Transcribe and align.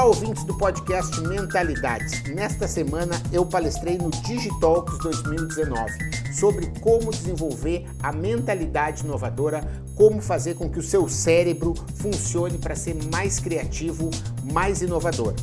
Olá, 0.00 0.08
ouvintes 0.08 0.44
do 0.44 0.56
podcast 0.56 1.20
Mentalidades. 1.20 2.22
Nesta 2.34 2.66
semana 2.66 3.20
eu 3.30 3.44
palestrei 3.44 3.98
no 3.98 4.08
Digitalks 4.10 4.96
2019 5.00 6.32
sobre 6.32 6.72
como 6.80 7.10
desenvolver 7.10 7.84
a 8.02 8.10
mentalidade 8.10 9.04
inovadora, 9.04 9.62
como 9.94 10.22
fazer 10.22 10.54
com 10.54 10.70
que 10.70 10.78
o 10.78 10.82
seu 10.82 11.06
cérebro 11.06 11.74
funcione 11.96 12.56
para 12.56 12.74
ser 12.74 12.96
mais 13.12 13.38
criativo, 13.38 14.08
mais 14.50 14.80
inovador. 14.80 15.34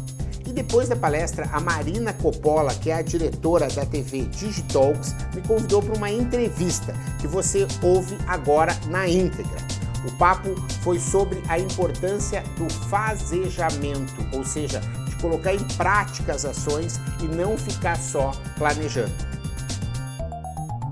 E 0.47 0.51
depois 0.51 0.89
da 0.89 0.95
palestra, 0.95 1.47
a 1.53 1.59
Marina 1.59 2.11
Coppola, 2.11 2.73
que 2.73 2.89
é 2.89 2.95
a 2.95 3.03
diretora 3.03 3.67
da 3.67 3.85
TV 3.85 4.23
Digitalks, 4.23 5.13
me 5.35 5.41
convidou 5.43 5.83
para 5.83 5.95
uma 5.95 6.09
entrevista 6.09 6.95
que 7.21 7.27
você 7.27 7.67
ouve 7.83 8.17
agora 8.25 8.75
na 8.89 9.07
íntegra. 9.07 9.66
O 10.05 10.11
papo 10.17 10.55
foi 10.81 10.99
sobre 10.99 11.41
a 11.47 11.59
importância 11.59 12.43
do 12.57 12.71
fazejamento, 12.87 14.13
ou 14.33 14.43
seja, 14.43 14.79
de 15.07 15.15
colocar 15.17 15.53
em 15.53 15.63
prática 15.75 16.33
as 16.33 16.45
ações 16.45 16.99
e 17.21 17.25
não 17.25 17.57
ficar 17.57 17.97
só 17.97 18.31
planejando. 18.57 19.37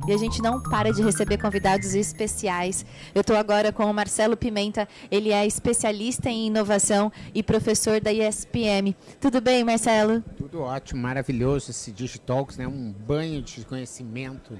E 0.07 0.13
a 0.13 0.17
gente 0.17 0.39
não 0.39 0.61
para 0.61 0.93
de 0.93 1.01
receber 1.01 1.39
convidados 1.39 1.95
especiais. 1.95 2.85
Eu 3.13 3.21
estou 3.21 3.35
agora 3.35 3.71
com 3.71 3.85
o 3.85 3.93
Marcelo 3.93 4.37
Pimenta, 4.37 4.87
ele 5.09 5.31
é 5.31 5.47
especialista 5.47 6.29
em 6.29 6.45
inovação 6.45 7.11
e 7.33 7.41
professor 7.41 7.99
da 7.99 8.13
ISPM. 8.13 8.95
Tudo 9.19 9.41
bem, 9.41 9.63
Marcelo? 9.63 10.21
Tudo 10.37 10.61
ótimo, 10.61 11.01
maravilhoso 11.01 11.71
esse 11.71 11.91
Digitalks, 11.91 12.55
né? 12.55 12.67
Um 12.67 12.91
banho 12.91 13.41
de 13.41 13.65
conhecimento 13.65 14.55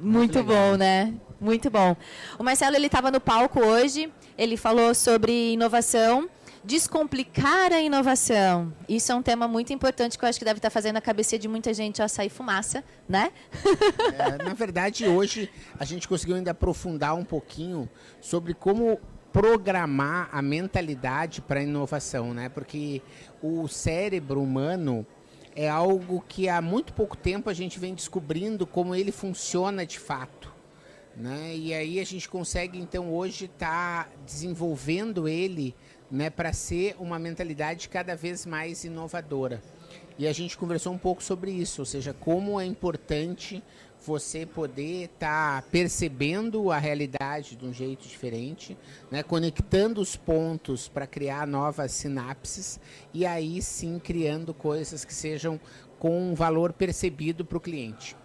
muito 0.00 0.42
bom, 0.42 0.76
né? 0.76 1.14
Muito 1.40 1.70
bom. 1.70 1.96
O 2.38 2.42
Marcelo 2.42 2.76
ele 2.76 2.86
estava 2.86 3.10
no 3.10 3.20
palco 3.20 3.60
hoje. 3.60 4.12
Ele 4.36 4.56
falou 4.56 4.94
sobre 4.94 5.52
inovação, 5.52 6.28
descomplicar 6.64 7.72
a 7.72 7.80
inovação. 7.80 8.72
Isso 8.88 9.12
é 9.12 9.14
um 9.14 9.22
tema 9.22 9.46
muito 9.46 9.72
importante 9.72 10.18
que 10.18 10.24
eu 10.24 10.28
acho 10.28 10.38
que 10.38 10.44
deve 10.44 10.58
estar 10.58 10.70
fazendo 10.70 10.96
a 10.96 11.00
cabeça 11.00 11.38
de 11.38 11.48
muita 11.48 11.72
gente 11.74 12.02
a 12.02 12.08
sair 12.08 12.30
fumaça, 12.30 12.82
né? 13.08 13.32
É, 14.18 14.42
na 14.42 14.54
verdade, 14.54 15.06
hoje 15.06 15.50
a 15.78 15.84
gente 15.84 16.08
conseguiu 16.08 16.36
ainda 16.36 16.50
aprofundar 16.50 17.14
um 17.14 17.24
pouquinho 17.24 17.88
sobre 18.20 18.54
como 18.54 18.98
programar 19.32 20.28
a 20.32 20.42
mentalidade 20.42 21.40
para 21.40 21.60
a 21.60 21.62
inovação, 21.62 22.34
né? 22.34 22.48
Porque 22.48 23.00
o 23.42 23.68
cérebro 23.68 24.42
humano 24.42 25.06
é 25.54 25.68
algo 25.68 26.24
que 26.28 26.48
há 26.48 26.60
muito 26.62 26.92
pouco 26.92 27.16
tempo 27.16 27.50
a 27.50 27.54
gente 27.54 27.78
vem 27.78 27.94
descobrindo 27.94 28.66
como 28.66 28.94
ele 28.94 29.12
funciona 29.12 29.84
de 29.84 29.98
fato. 29.98 30.52
Né? 31.16 31.54
E 31.56 31.74
aí 31.74 32.00
a 32.00 32.04
gente 32.04 32.28
consegue 32.28 32.78
então 32.78 33.12
hoje 33.12 33.46
estar 33.46 34.04
tá 34.04 34.10
desenvolvendo 34.24 35.28
ele 35.28 35.74
né, 36.10 36.30
para 36.30 36.52
ser 36.52 36.96
uma 36.98 37.18
mentalidade 37.18 37.88
cada 37.88 38.16
vez 38.16 38.46
mais 38.46 38.84
inovadora. 38.84 39.62
E 40.18 40.26
a 40.26 40.32
gente 40.32 40.56
conversou 40.56 40.92
um 40.92 40.98
pouco 40.98 41.22
sobre 41.22 41.50
isso, 41.50 41.82
ou 41.82 41.86
seja, 41.86 42.12
como 42.12 42.60
é 42.60 42.64
importante 42.64 43.62
você 44.04 44.46
poder 44.46 45.04
estar 45.04 45.62
tá 45.62 45.68
percebendo 45.70 46.70
a 46.70 46.78
realidade 46.78 47.56
de 47.56 47.64
um 47.64 47.72
jeito 47.72 48.08
diferente, 48.08 48.76
né? 49.10 49.22
conectando 49.22 50.00
os 50.00 50.16
pontos 50.16 50.88
para 50.88 51.06
criar 51.06 51.46
novas 51.46 51.92
sinapses 51.92 52.80
e 53.12 53.26
aí 53.26 53.60
sim 53.60 53.98
criando 53.98 54.54
coisas 54.54 55.04
que 55.04 55.12
sejam 55.12 55.60
com 55.98 56.30
um 56.30 56.34
valor 56.34 56.72
percebido 56.72 57.44
para 57.44 57.58
o 57.58 57.60
cliente. 57.60 58.16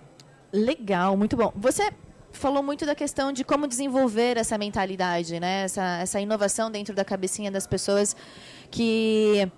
Legal, 0.52 1.18
muito 1.18 1.36
bom. 1.36 1.52
Você 1.56 1.92
falou 2.32 2.64
muito 2.64 2.86
da 2.86 2.96
questão 2.96 3.32
de 3.34 3.44
como 3.44 3.68
desenvolver 3.68 4.38
essa 4.38 4.58
mentalidade, 4.58 5.40
né? 5.40 5.64
essa, 5.64 6.00
essa 6.00 6.20
inovação 6.22 6.72
dentro 6.72 6.96
da 6.96 7.04
cabecinha 7.04 7.52
das 7.52 7.68
pessoas 7.68 8.16
que 8.72 9.50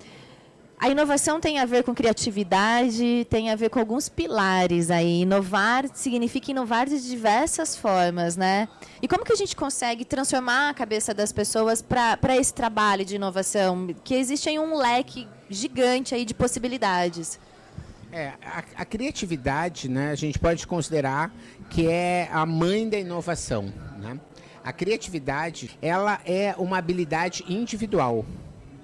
a 0.79 0.89
inovação 0.89 1.39
tem 1.39 1.57
a 1.57 1.65
ver 1.65 1.83
com 1.83 1.93
criatividade, 1.93 3.25
tem 3.31 3.49
a 3.49 3.55
ver 3.55 3.69
com 3.69 3.79
alguns 3.79 4.07
pilares 4.07 4.91
aí. 4.91 5.21
Inovar 5.21 5.85
significa 5.91 6.51
inovar 6.51 6.87
de 6.87 7.01
diversas 7.01 7.75
formas, 7.75 8.37
né? 8.37 8.69
E 9.01 9.07
como 9.07 9.25
que 9.25 9.33
a 9.33 9.35
gente 9.35 9.55
consegue 9.55 10.05
transformar 10.05 10.69
a 10.69 10.73
cabeça 10.75 11.15
das 11.15 11.31
pessoas 11.31 11.81
para 11.81 12.35
esse 12.35 12.53
trabalho 12.53 13.03
de 13.03 13.15
inovação? 13.15 13.87
Que 14.03 14.13
existe 14.13 14.49
aí 14.49 14.59
um 14.59 14.77
leque 14.77 15.27
gigante 15.49 16.13
aí 16.13 16.23
de 16.23 16.35
possibilidades. 16.35 17.39
É, 18.11 18.33
a, 18.45 18.63
a 18.75 18.85
criatividade, 18.85 19.89
né, 19.89 20.11
a 20.11 20.15
gente 20.15 20.37
pode 20.37 20.65
considerar 20.67 21.33
que 21.71 21.87
é 21.87 22.29
a 22.31 22.45
mãe 22.45 22.87
da 22.87 22.99
inovação, 22.99 23.73
né? 23.97 24.19
A 24.63 24.71
criatividade, 24.71 25.77
ela 25.81 26.19
é 26.23 26.53
uma 26.57 26.77
habilidade 26.77 27.43
individual. 27.47 28.25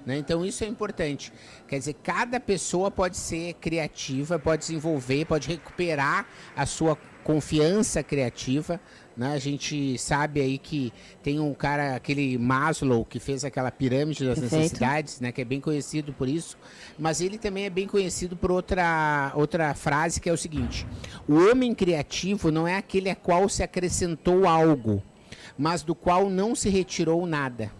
Né? 0.04 0.18
Então 0.18 0.44
isso 0.44 0.64
é 0.64 0.66
importante. 0.66 1.32
Quer 1.66 1.78
dizer, 1.78 1.94
cada 2.02 2.38
pessoa 2.38 2.90
pode 2.90 3.16
ser 3.16 3.54
criativa, 3.54 4.38
pode 4.38 4.60
desenvolver, 4.62 5.24
pode 5.24 5.48
recuperar 5.48 6.26
a 6.54 6.66
sua 6.66 6.96
confiança 7.22 8.02
criativa. 8.02 8.78
Né? 9.16 9.32
A 9.32 9.38
gente 9.38 9.96
sabe 9.96 10.40
aí 10.40 10.58
que 10.58 10.92
tem 11.22 11.40
um 11.40 11.54
cara, 11.54 11.96
aquele 11.96 12.36
Maslow, 12.36 13.04
que 13.04 13.18
fez 13.18 13.44
aquela 13.44 13.70
pirâmide 13.70 14.24
das 14.24 14.38
Perfeito. 14.38 14.62
necessidades, 14.62 15.20
né? 15.20 15.32
que 15.32 15.40
é 15.40 15.44
bem 15.44 15.60
conhecido 15.60 16.12
por 16.12 16.28
isso. 16.28 16.58
Mas 16.98 17.20
ele 17.20 17.38
também 17.38 17.64
é 17.64 17.70
bem 17.70 17.86
conhecido 17.86 18.36
por 18.36 18.50
outra, 18.50 19.32
outra 19.34 19.74
frase 19.74 20.20
que 20.20 20.28
é 20.28 20.32
o 20.32 20.36
seguinte: 20.36 20.86
o 21.26 21.36
homem 21.48 21.74
criativo 21.74 22.50
não 22.50 22.68
é 22.68 22.76
aquele 22.76 23.08
a 23.08 23.16
qual 23.16 23.48
se 23.48 23.62
acrescentou 23.62 24.46
algo, 24.46 25.02
mas 25.56 25.82
do 25.82 25.94
qual 25.94 26.28
não 26.28 26.54
se 26.54 26.68
retirou 26.68 27.24
nada. 27.26 27.72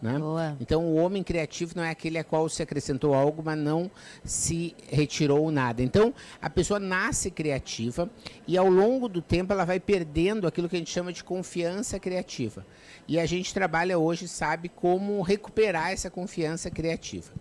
Né? 0.00 0.56
Então, 0.60 0.84
o 0.84 0.94
homem 0.94 1.24
criativo 1.24 1.72
não 1.74 1.82
é 1.82 1.90
aquele 1.90 2.18
a 2.18 2.24
qual 2.24 2.48
se 2.48 2.62
acrescentou 2.62 3.14
algo, 3.14 3.42
mas 3.44 3.58
não 3.58 3.90
se 4.24 4.74
retirou 4.88 5.50
nada. 5.50 5.82
Então, 5.82 6.14
a 6.40 6.48
pessoa 6.48 6.78
nasce 6.78 7.30
criativa 7.30 8.08
e, 8.46 8.56
ao 8.56 8.68
longo 8.68 9.08
do 9.08 9.20
tempo, 9.20 9.52
ela 9.52 9.64
vai 9.64 9.80
perdendo 9.80 10.46
aquilo 10.46 10.68
que 10.68 10.76
a 10.76 10.78
gente 10.78 10.90
chama 10.90 11.12
de 11.12 11.24
confiança 11.24 11.98
criativa. 11.98 12.64
E 13.08 13.18
a 13.18 13.26
gente 13.26 13.52
trabalha 13.52 13.98
hoje, 13.98 14.28
sabe, 14.28 14.68
como 14.68 15.20
recuperar 15.20 15.90
essa 15.90 16.08
confiança 16.08 16.70
criativa. 16.70 17.32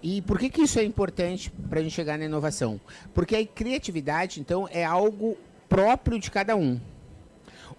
E 0.00 0.22
por 0.22 0.38
que, 0.38 0.48
que 0.48 0.62
isso 0.62 0.78
é 0.78 0.84
importante 0.84 1.50
para 1.68 1.80
a 1.80 1.82
gente 1.82 1.94
chegar 1.94 2.16
na 2.16 2.26
inovação? 2.26 2.80
Porque 3.12 3.34
a 3.34 3.44
criatividade, 3.44 4.38
então, 4.38 4.68
é 4.70 4.84
algo 4.84 5.36
próprio 5.68 6.20
de 6.20 6.30
cada 6.30 6.54
um. 6.54 6.80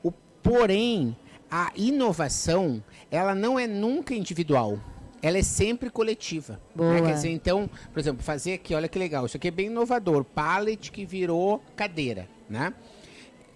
O, 0.03 0.11
porém, 0.11 1.15
a 1.50 1.72
inovação, 1.75 2.84
ela 3.09 3.34
não 3.34 3.58
é 3.58 3.68
nunca 3.68 4.13
individual. 4.13 4.80
Ela 5.22 5.40
é 5.40 5.44
sempre 5.44 5.90
coletiva. 5.90 6.59
Né? 6.75 7.02
Quer 7.02 7.13
dizer, 7.13 7.30
então, 7.30 7.69
por 7.91 8.00
exemplo, 8.00 8.24
fazer 8.24 8.53
aqui, 8.53 8.75
olha 8.75 8.88
que 8.88 9.00
legal, 9.00 9.25
isso 9.25 9.38
aqui 9.38 9.47
é 9.47 9.52
bem 9.52 9.68
inovador. 9.68 10.24
Pallet 10.24 10.91
que 10.91 11.06
virou 11.06 11.63
cadeira, 11.75 12.28
né? 12.50 12.74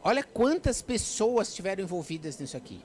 Olha 0.03 0.23
quantas 0.23 0.81
pessoas 0.81 1.49
estiveram 1.49 1.83
envolvidas 1.83 2.39
nisso 2.39 2.57
aqui. 2.57 2.81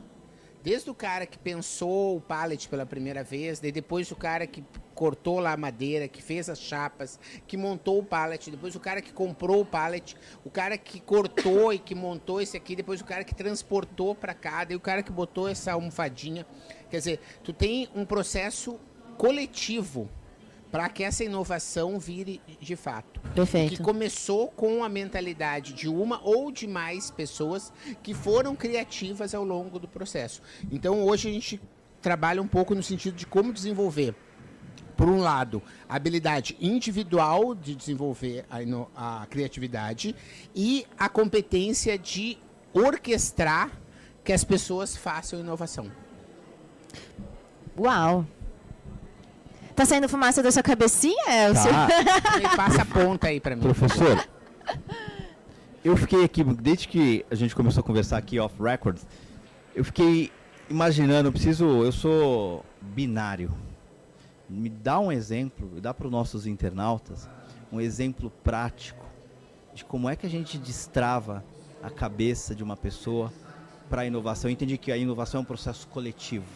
Desde 0.66 0.90
o 0.90 0.94
cara 0.96 1.26
que 1.26 1.38
pensou 1.38 2.16
o 2.16 2.20
pallet 2.20 2.68
pela 2.68 2.84
primeira 2.84 3.22
vez, 3.22 3.60
depois 3.60 4.10
o 4.10 4.16
cara 4.16 4.48
que 4.48 4.64
cortou 4.96 5.38
lá 5.38 5.52
a 5.52 5.56
madeira, 5.56 6.08
que 6.08 6.20
fez 6.20 6.50
as 6.50 6.58
chapas, 6.58 7.20
que 7.46 7.56
montou 7.56 8.00
o 8.00 8.04
pallet, 8.04 8.50
depois 8.50 8.74
o 8.74 8.80
cara 8.80 9.00
que 9.00 9.12
comprou 9.12 9.60
o 9.60 9.64
pallet, 9.64 10.16
o 10.44 10.50
cara 10.50 10.76
que 10.76 10.98
cortou 10.98 11.72
e 11.72 11.78
que 11.78 11.94
montou 11.94 12.40
esse 12.40 12.56
aqui, 12.56 12.74
depois 12.74 13.00
o 13.00 13.04
cara 13.04 13.22
que 13.22 13.32
transportou 13.32 14.12
para 14.12 14.34
cá, 14.34 14.64
daí 14.64 14.74
o 14.74 14.80
cara 14.80 15.04
que 15.04 15.12
botou 15.12 15.48
essa 15.48 15.70
almofadinha. 15.70 16.44
Quer 16.90 16.96
dizer, 16.96 17.20
tu 17.44 17.52
tem 17.52 17.88
um 17.94 18.04
processo 18.04 18.80
coletivo 19.16 20.10
para 20.70 20.88
que 20.88 21.02
essa 21.02 21.24
inovação 21.24 21.98
vire 21.98 22.40
de 22.60 22.76
fato. 22.76 23.20
Perfeito. 23.34 23.76
Que 23.76 23.82
começou 23.82 24.48
com 24.48 24.82
a 24.82 24.88
mentalidade 24.88 25.72
de 25.72 25.88
uma 25.88 26.20
ou 26.22 26.50
de 26.50 26.66
mais 26.66 27.10
pessoas 27.10 27.72
que 28.02 28.14
foram 28.14 28.54
criativas 28.54 29.34
ao 29.34 29.44
longo 29.44 29.78
do 29.78 29.88
processo. 29.88 30.42
Então 30.70 31.04
hoje 31.04 31.28
a 31.28 31.32
gente 31.32 31.60
trabalha 32.02 32.42
um 32.42 32.48
pouco 32.48 32.74
no 32.74 32.82
sentido 32.82 33.16
de 33.16 33.26
como 33.26 33.52
desenvolver 33.52 34.14
por 34.96 35.08
um 35.08 35.18
lado, 35.18 35.62
a 35.88 35.96
habilidade 35.96 36.56
individual 36.58 37.54
de 37.54 37.74
desenvolver 37.74 38.46
a, 38.50 39.22
a, 39.22 39.26
criatividade 39.26 40.16
e 40.54 40.86
a 40.98 41.08
competência 41.08 41.98
de 41.98 42.38
orquestrar 42.72 43.70
que 44.24 44.32
as 44.32 44.42
pessoas 44.42 44.96
façam 44.96 45.38
inovação. 45.38 45.92
Uau! 47.78 48.26
Tá 49.76 49.84
saindo 49.84 50.08
fumaça 50.08 50.42
da 50.42 50.50
sua 50.50 50.62
cabecinha, 50.62 51.22
Elcio? 51.28 51.70
Tá. 51.70 52.56
Passa 52.56 52.80
a 52.80 52.84
ponta 52.86 53.26
aí 53.26 53.38
para 53.38 53.54
mim. 53.54 53.60
Professor, 53.60 54.26
eu 55.84 55.94
fiquei 55.98 56.24
aqui, 56.24 56.42
desde 56.42 56.88
que 56.88 57.26
a 57.30 57.34
gente 57.34 57.54
começou 57.54 57.82
a 57.82 57.84
conversar 57.84 58.16
aqui 58.16 58.40
off 58.40 58.54
record, 58.58 58.98
eu 59.74 59.84
fiquei 59.84 60.32
imaginando, 60.70 61.28
eu 61.28 61.32
preciso, 61.32 61.84
eu 61.84 61.92
sou 61.92 62.64
binário. 62.80 63.54
Me 64.48 64.70
dá 64.70 64.98
um 64.98 65.12
exemplo, 65.12 65.78
dá 65.78 65.92
para 65.92 66.06
os 66.06 66.12
nossos 66.12 66.46
internautas 66.46 67.28
um 67.70 67.78
exemplo 67.78 68.32
prático 68.42 69.04
de 69.74 69.84
como 69.84 70.08
é 70.08 70.16
que 70.16 70.24
a 70.24 70.30
gente 70.30 70.56
destrava 70.56 71.44
a 71.82 71.90
cabeça 71.90 72.54
de 72.54 72.64
uma 72.64 72.78
pessoa 72.78 73.30
para 73.90 74.02
a 74.02 74.06
inovação. 74.06 74.48
Eu 74.48 74.54
entendi 74.54 74.78
que 74.78 74.90
a 74.90 74.96
inovação 74.96 75.40
é 75.40 75.42
um 75.42 75.44
processo 75.44 75.86
coletivo, 75.88 76.46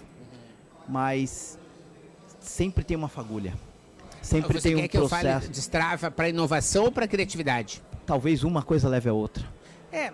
mas 0.89 1.59
sempre 2.41 2.85
tem 2.85 2.97
uma 2.97 3.09
fagulha. 3.09 3.55
sempre 4.23 4.59
Você 4.61 4.69
tem 4.69 4.77
quer 4.79 4.85
um 4.85 4.89
que 4.89 4.97
eu 4.97 5.09
processo. 5.09 5.41
fale 5.41 5.49
destrava 5.53 6.11
para 6.11 6.29
inovação 6.29 6.85
ou 6.85 6.93
para 6.93 7.07
criatividade? 7.07 7.83
Talvez 8.07 8.43
uma 8.43 8.63
coisa 8.63 8.89
leve 8.89 9.09
a 9.09 9.13
outra. 9.13 9.45
É, 9.93 10.07
é, 10.07 10.13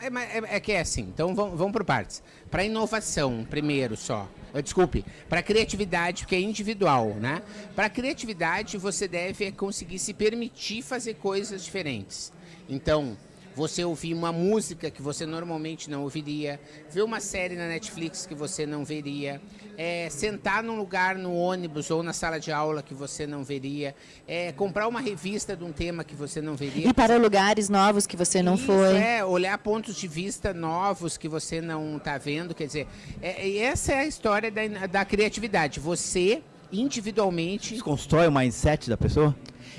é- 0.00 0.56
é 0.56 0.60
que 0.60 0.72
é 0.72 0.80
assim, 0.80 1.02
então 1.02 1.34
vamos, 1.34 1.56
vamos 1.58 1.72
por 1.72 1.84
partes. 1.84 2.22
Para 2.50 2.64
inovação, 2.64 3.46
primeiro 3.48 3.96
só. 3.96 4.28
Desculpe, 4.64 5.04
para 5.28 5.42
criatividade, 5.42 6.22
porque 6.22 6.34
é 6.34 6.40
individual, 6.40 7.08
né? 7.20 7.42
Para 7.76 7.88
criatividade, 7.90 8.78
você 8.78 9.06
deve 9.06 9.52
conseguir 9.52 9.98
se 9.98 10.14
permitir 10.14 10.82
fazer 10.82 11.14
coisas 11.14 11.62
diferentes. 11.64 12.32
Então, 12.68 13.16
você 13.58 13.84
ouvir 13.84 14.14
uma 14.14 14.32
música 14.32 14.88
que 14.88 15.02
você 15.02 15.26
normalmente 15.26 15.90
não 15.90 16.04
ouviria, 16.04 16.60
ver 16.88 17.02
uma 17.02 17.18
série 17.18 17.56
na 17.56 17.66
Netflix 17.66 18.24
que 18.24 18.32
você 18.32 18.64
não 18.64 18.84
veria, 18.84 19.42
é, 19.76 20.08
sentar 20.10 20.62
num 20.62 20.76
lugar 20.76 21.16
no 21.16 21.34
ônibus 21.34 21.90
ou 21.90 22.00
na 22.00 22.12
sala 22.12 22.38
de 22.38 22.52
aula 22.52 22.84
que 22.84 22.94
você 22.94 23.26
não 23.26 23.42
veria, 23.42 23.96
é, 24.28 24.52
comprar 24.52 24.86
uma 24.86 25.00
revista 25.00 25.56
de 25.56 25.64
um 25.64 25.72
tema 25.72 26.04
que 26.04 26.14
você 26.14 26.40
não 26.40 26.54
veria. 26.54 26.86
Ir 26.86 26.94
para 26.94 27.16
lugares 27.16 27.68
novos 27.68 28.06
que 28.06 28.16
você 28.16 28.40
não 28.40 28.54
Isso, 28.54 28.66
foi. 28.66 28.96
É, 28.96 29.24
olhar 29.24 29.58
pontos 29.58 29.96
de 29.96 30.06
vista 30.06 30.54
novos 30.54 31.16
que 31.18 31.28
você 31.28 31.60
não 31.60 31.96
está 31.96 32.16
vendo. 32.16 32.54
Quer 32.54 32.68
dizer, 32.68 32.86
é- 33.20 33.56
essa 33.58 33.92
é 33.92 33.98
a 34.02 34.06
história 34.06 34.52
da, 34.52 34.86
da 34.86 35.04
criatividade. 35.04 35.80
Você, 35.80 36.42
individualmente. 36.70 37.80
Constrói 37.80 38.28
o 38.28 38.32
mindset 38.32 38.88
da 38.88 38.96
pessoa? 38.96 39.34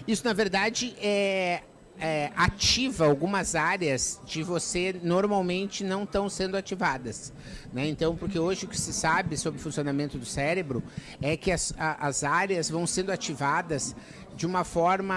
Isso, 0.06 0.26
na 0.26 0.34
verdade, 0.34 0.96
é, 1.02 1.62
é, 2.00 2.32
ativa 2.36 3.06
algumas 3.06 3.56
áreas 3.56 4.20
de 4.26 4.42
você 4.44 4.96
normalmente 5.04 5.84
não 5.84 6.04
estão 6.04 6.30
sendo 6.30 6.56
ativadas. 6.58 7.32
Né? 7.74 7.88
Então, 7.88 8.16
porque 8.16 8.40
hoje 8.40 8.66
o 8.66 8.68
que 8.68 8.80
se 8.80 8.94
sabe 8.94 9.38
sobre 9.38 9.60
o 9.60 9.64
funcionamento 9.64 10.18
do 10.18 10.26
cérebro 10.26 10.82
é 11.22 11.36
que 11.38 11.52
as, 11.52 11.74
a- 11.78 12.08
as 12.08 12.24
áreas 12.24 12.70
vão 12.70 12.88
sendo 12.88 13.12
ativadas 13.12 13.96
de 14.36 14.46
uma 14.46 14.64
forma. 14.64 15.14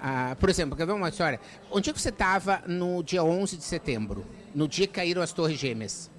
ah, 0.00 0.36
por 0.40 0.48
exemplo, 0.48 0.76
quer 0.76 0.86
ver 0.86 0.92
uma 0.92 1.08
história? 1.10 1.38
Onde 1.70 1.90
é 1.90 1.92
que 1.92 2.00
você 2.00 2.08
estava 2.08 2.62
no 2.66 3.02
dia 3.02 3.22
11 3.22 3.56
de 3.56 3.64
setembro? 3.64 4.24
No 4.54 4.66
dia 4.66 4.86
que 4.86 4.94
caíram 4.94 5.20
as 5.22 5.32
Torres 5.32 5.58
Gêmeas? 5.58 6.10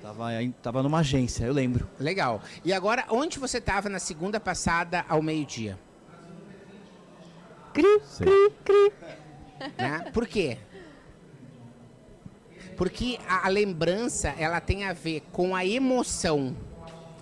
Tava, 0.00 0.42
em- 0.42 0.52
tava 0.62 0.82
numa 0.82 1.00
agência, 1.00 1.44
eu 1.44 1.52
lembro. 1.52 1.86
Legal. 1.98 2.40
E 2.64 2.72
agora, 2.72 3.04
onde 3.10 3.38
você 3.38 3.58
estava 3.58 3.88
na 3.88 3.98
segunda 3.98 4.40
passada 4.40 5.04
ao 5.08 5.20
meio-dia? 5.20 5.78
Cri, 7.72 8.00
cri, 8.18 8.52
cri. 8.64 8.92
né? 9.78 10.10
Por 10.12 10.26
quê? 10.26 10.58
Porque 12.76 13.18
a, 13.28 13.46
a 13.46 13.48
lembrança 13.48 14.34
ela 14.38 14.60
tem 14.60 14.84
a 14.84 14.92
ver 14.92 15.22
com 15.32 15.54
a 15.54 15.64
emoção, 15.66 16.56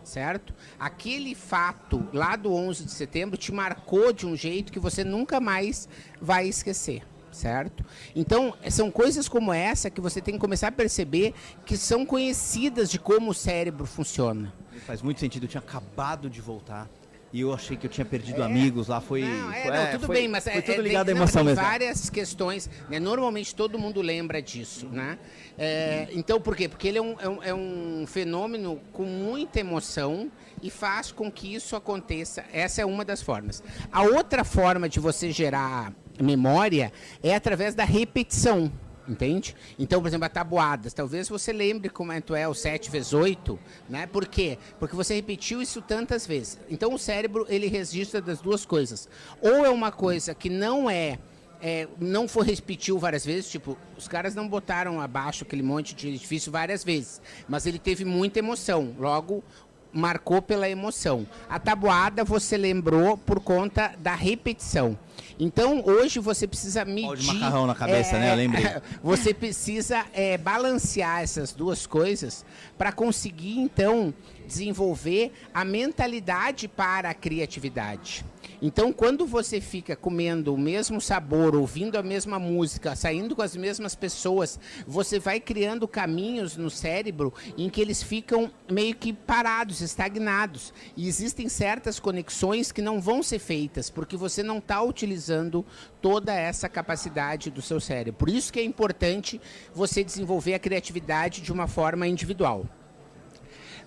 certo? 0.04 0.54
Aquele 0.78 1.34
fato 1.34 2.06
lá 2.12 2.36
do 2.36 2.52
11 2.52 2.84
de 2.84 2.92
setembro 2.92 3.36
te 3.36 3.52
marcou 3.52 4.12
de 4.12 4.26
um 4.26 4.36
jeito 4.36 4.72
que 4.72 4.78
você 4.78 5.02
nunca 5.04 5.40
mais 5.40 5.88
vai 6.20 6.46
esquecer. 6.46 7.02
Certo? 7.30 7.84
Então, 8.16 8.54
são 8.70 8.90
coisas 8.90 9.28
como 9.28 9.52
essa 9.52 9.90
que 9.90 10.00
você 10.00 10.20
tem 10.20 10.34
que 10.34 10.40
começar 10.40 10.68
a 10.68 10.72
perceber 10.72 11.34
que 11.64 11.76
são 11.76 12.04
conhecidas 12.04 12.90
de 12.90 12.98
como 12.98 13.30
o 13.30 13.34
cérebro 13.34 13.84
funciona. 13.86 14.52
Faz 14.86 15.02
muito 15.02 15.20
sentido, 15.20 15.44
eu 15.44 15.48
tinha 15.48 15.60
acabado 15.60 16.28
de 16.30 16.40
voltar. 16.40 16.88
E 17.32 17.42
eu 17.42 17.52
achei 17.52 17.76
que 17.76 17.86
eu 17.86 17.90
tinha 17.90 18.04
perdido 18.06 18.42
amigos 18.42 18.88
lá, 18.88 19.00
foi. 19.02 19.20
Não, 19.22 19.52
é, 19.52 19.62
foi- 19.62 19.70
não, 19.70 19.76
é, 19.76 19.86
tudo 19.86 20.06
foi- 20.06 20.16
bem, 20.16 20.28
mas 20.28 20.44
foi 20.44 20.52
é, 20.54 20.60
tudo 20.62 20.80
é, 20.80 20.82
ligado 20.82 21.08
à 21.10 21.12
emoção 21.12 21.44
mesmo. 21.44 21.62
várias 21.62 22.08
questões, 22.08 22.70
né? 22.88 22.98
Normalmente 22.98 23.54
todo 23.54 23.78
mundo 23.78 24.00
lembra 24.00 24.40
disso, 24.40 24.86
né? 24.86 25.18
É, 25.58 26.08
então, 26.12 26.40
por 26.40 26.56
quê? 26.56 26.68
Porque 26.68 26.88
ele 26.88 26.96
é 26.98 27.02
um, 27.02 27.16
é, 27.20 27.28
um, 27.28 27.42
é 27.42 27.54
um 27.54 28.04
fenômeno 28.06 28.80
com 28.92 29.04
muita 29.04 29.60
emoção 29.60 30.30
e 30.62 30.70
faz 30.70 31.12
com 31.12 31.30
que 31.30 31.54
isso 31.54 31.76
aconteça. 31.76 32.44
Essa 32.50 32.80
é 32.80 32.86
uma 32.86 33.04
das 33.04 33.20
formas. 33.20 33.62
A 33.92 34.02
outra 34.02 34.42
forma 34.42 34.88
de 34.88 34.98
você 34.98 35.30
gerar 35.30 35.92
memória 36.20 36.90
é 37.22 37.34
através 37.34 37.74
da 37.74 37.84
repetição. 37.84 38.72
Entende? 39.08 39.56
Então, 39.78 40.02
por 40.02 40.08
exemplo, 40.08 40.26
a 40.26 40.28
tabuadas. 40.28 40.92
Talvez 40.92 41.28
você 41.28 41.52
lembre 41.52 41.88
como 41.88 42.12
é, 42.12 42.22
é 42.36 42.46
o 42.46 42.52
7 42.52 42.90
vezes 42.90 43.14
8, 43.14 43.58
né? 43.88 44.06
Por 44.06 44.26
quê? 44.26 44.58
Porque 44.78 44.94
você 44.94 45.14
repetiu 45.14 45.62
isso 45.62 45.80
tantas 45.80 46.26
vezes. 46.26 46.58
Então, 46.68 46.92
o 46.92 46.98
cérebro, 46.98 47.46
ele 47.48 47.68
registra 47.68 48.20
das 48.20 48.40
duas 48.40 48.66
coisas. 48.66 49.08
Ou 49.40 49.64
é 49.64 49.70
uma 49.70 49.90
coisa 49.90 50.34
que 50.34 50.50
não 50.50 50.90
é, 50.90 51.18
é, 51.60 51.88
não 51.98 52.28
foi 52.28 52.46
repetiu 52.46 52.98
várias 52.98 53.24
vezes, 53.24 53.50
tipo, 53.50 53.76
os 53.96 54.06
caras 54.06 54.34
não 54.34 54.48
botaram 54.48 55.00
abaixo 55.00 55.44
aquele 55.44 55.62
monte 55.62 55.94
de 55.94 56.08
edifício 56.08 56.52
várias 56.52 56.84
vezes, 56.84 57.20
mas 57.48 57.66
ele 57.66 57.78
teve 57.78 58.04
muita 58.04 58.38
emoção. 58.38 58.94
Logo, 58.98 59.42
marcou 59.92 60.42
pela 60.42 60.68
emoção. 60.68 61.26
A 61.48 61.58
tabuada 61.58 62.24
você 62.24 62.56
lembrou 62.56 63.16
por 63.16 63.40
conta 63.40 63.92
da 63.98 64.14
repetição. 64.14 64.98
Então, 65.38 65.82
hoje 65.84 66.18
você 66.18 66.46
precisa 66.46 66.84
medir... 66.84 67.06
Pau 67.06 67.16
de 67.16 67.26
macarrão 67.26 67.66
na 67.66 67.74
cabeça, 67.74 68.18
né? 68.18 68.32
Eu 68.32 68.36
lembrei. 68.36 68.64
Você 69.02 69.32
precisa 69.32 70.04
é, 70.12 70.36
balancear 70.36 71.22
essas 71.22 71.52
duas 71.52 71.86
coisas 71.86 72.44
para 72.76 72.90
conseguir, 72.90 73.58
então, 73.58 74.12
desenvolver 74.48 75.30
a 75.52 75.64
mentalidade 75.64 76.66
para 76.66 77.10
a 77.10 77.14
criatividade. 77.14 78.24
Então, 78.60 78.92
quando 78.92 79.24
você 79.24 79.60
fica 79.60 79.94
comendo 79.94 80.52
o 80.52 80.58
mesmo 80.58 81.00
sabor, 81.00 81.54
ouvindo 81.54 81.96
a 81.96 82.02
mesma 82.02 82.38
música, 82.40 82.96
saindo 82.96 83.36
com 83.36 83.42
as 83.42 83.54
mesmas 83.54 83.94
pessoas, 83.94 84.58
você 84.86 85.18
vai 85.18 85.38
criando 85.38 85.86
caminhos 85.86 86.56
no 86.56 86.70
cérebro 86.70 87.32
em 87.56 87.68
que 87.70 87.80
eles 87.80 88.02
ficam 88.02 88.50
meio 88.68 88.96
que 88.96 89.12
parados, 89.12 89.80
estagnados. 89.80 90.72
E 90.96 91.06
existem 91.06 91.48
certas 91.48 92.00
conexões 92.00 92.72
que 92.72 92.82
não 92.82 93.00
vão 93.00 93.22
ser 93.22 93.38
feitas, 93.38 93.90
porque 93.90 94.16
você 94.16 94.42
não 94.42 94.58
está 94.58 94.82
utilizando 94.82 95.64
toda 96.00 96.34
essa 96.34 96.68
capacidade 96.68 97.50
do 97.50 97.62
seu 97.62 97.78
cérebro. 97.78 98.18
Por 98.18 98.28
isso 98.28 98.52
que 98.52 98.58
é 98.58 98.64
importante 98.64 99.40
você 99.72 100.02
desenvolver 100.02 100.54
a 100.54 100.58
criatividade 100.58 101.42
de 101.42 101.52
uma 101.52 101.68
forma 101.68 102.08
individual. 102.08 102.66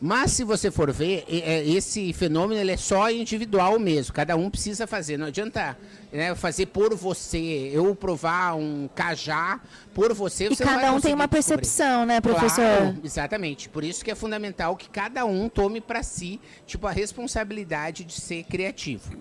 Mas 0.03 0.31
se 0.31 0.44
você 0.44 0.71
for 0.71 0.92
ver, 0.92 1.24
é, 1.30 1.63
esse 1.63 2.12
fenômeno 2.12 2.59
ele 2.59 2.71
é 2.71 2.77
só 2.77 3.12
individual 3.12 3.77
mesmo. 3.77 4.12
Cada 4.12 4.36
um 4.36 4.50
precisa 4.50 4.88
fazer. 4.88 5.15
Não 5.15 5.27
adianta 5.27 5.77
né, 6.12 6.33
fazer 6.33 6.65
por 6.65 6.95
você. 6.95 7.69
Eu 7.71 7.94
provar 7.94 8.56
um 8.56 8.89
cajá 8.95 9.62
por 9.94 10.12
você. 10.12 10.45
E 10.45 10.50
você 10.50 10.63
cada 10.63 10.92
um 10.92 11.00
tem 11.00 11.13
uma 11.13 11.27
descobrir. 11.27 11.30
percepção, 11.30 12.03
né, 12.03 12.19
professor? 12.19 12.65
Claro, 12.65 12.98
exatamente. 13.03 13.69
Por 13.69 13.83
isso 13.83 14.03
que 14.03 14.09
é 14.09 14.15
fundamental 14.15 14.75
que 14.75 14.89
cada 14.89 15.24
um 15.24 15.48
tome 15.48 15.79
para 15.79 16.01
si 16.01 16.41
tipo 16.65 16.88
a 16.88 16.91
responsabilidade 16.91 18.03
de 18.03 18.20
ser 18.20 18.43
criativo. 18.46 19.12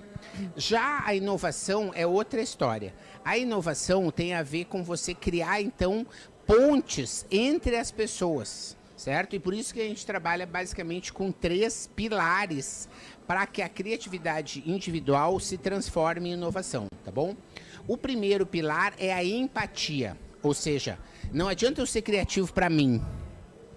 Já 0.56 1.02
a 1.04 1.14
inovação 1.14 1.90
é 1.94 2.06
outra 2.06 2.40
história. 2.40 2.94
A 3.22 3.37
inovação 3.37 4.10
tem 4.10 4.32
a 4.32 4.42
ver 4.42 4.64
com 4.64 4.82
você 4.82 5.12
criar 5.12 5.60
então 5.60 6.06
pontes 6.46 7.26
entre 7.30 7.76
as 7.76 7.90
pessoas, 7.90 8.76
certo? 9.00 9.35
E 9.35 9.38
por 9.38 9.54
isso 9.54 9.73
que 9.73 9.80
a 9.80 9.85
gente 9.85 10.04
trabalha 10.04 10.47
basicamente 10.47 11.12
com 11.12 11.33
três 11.33 11.90
pilares 11.97 12.88
para 13.26 13.47
que 13.47 13.62
a 13.62 13.69
criatividade 13.69 14.62
individual 14.66 15.40
se 15.40 15.57
transforme 15.57 16.28
em 16.28 16.33
inovação, 16.35 16.87
tá 17.04 17.11
bom? 17.11 17.35
O 17.88 17.97
primeiro 17.97 18.45
pilar 18.45 18.92
é 18.99 19.12
a 19.12 19.25
empatia, 19.25 20.16
ou 20.42 20.52
seja, 20.52 20.99
não 21.33 21.49
adianta 21.49 21.80
eu 21.80 21.87
ser 21.87 22.02
criativo 22.02 22.52
para 22.52 22.69
mim, 22.69 23.02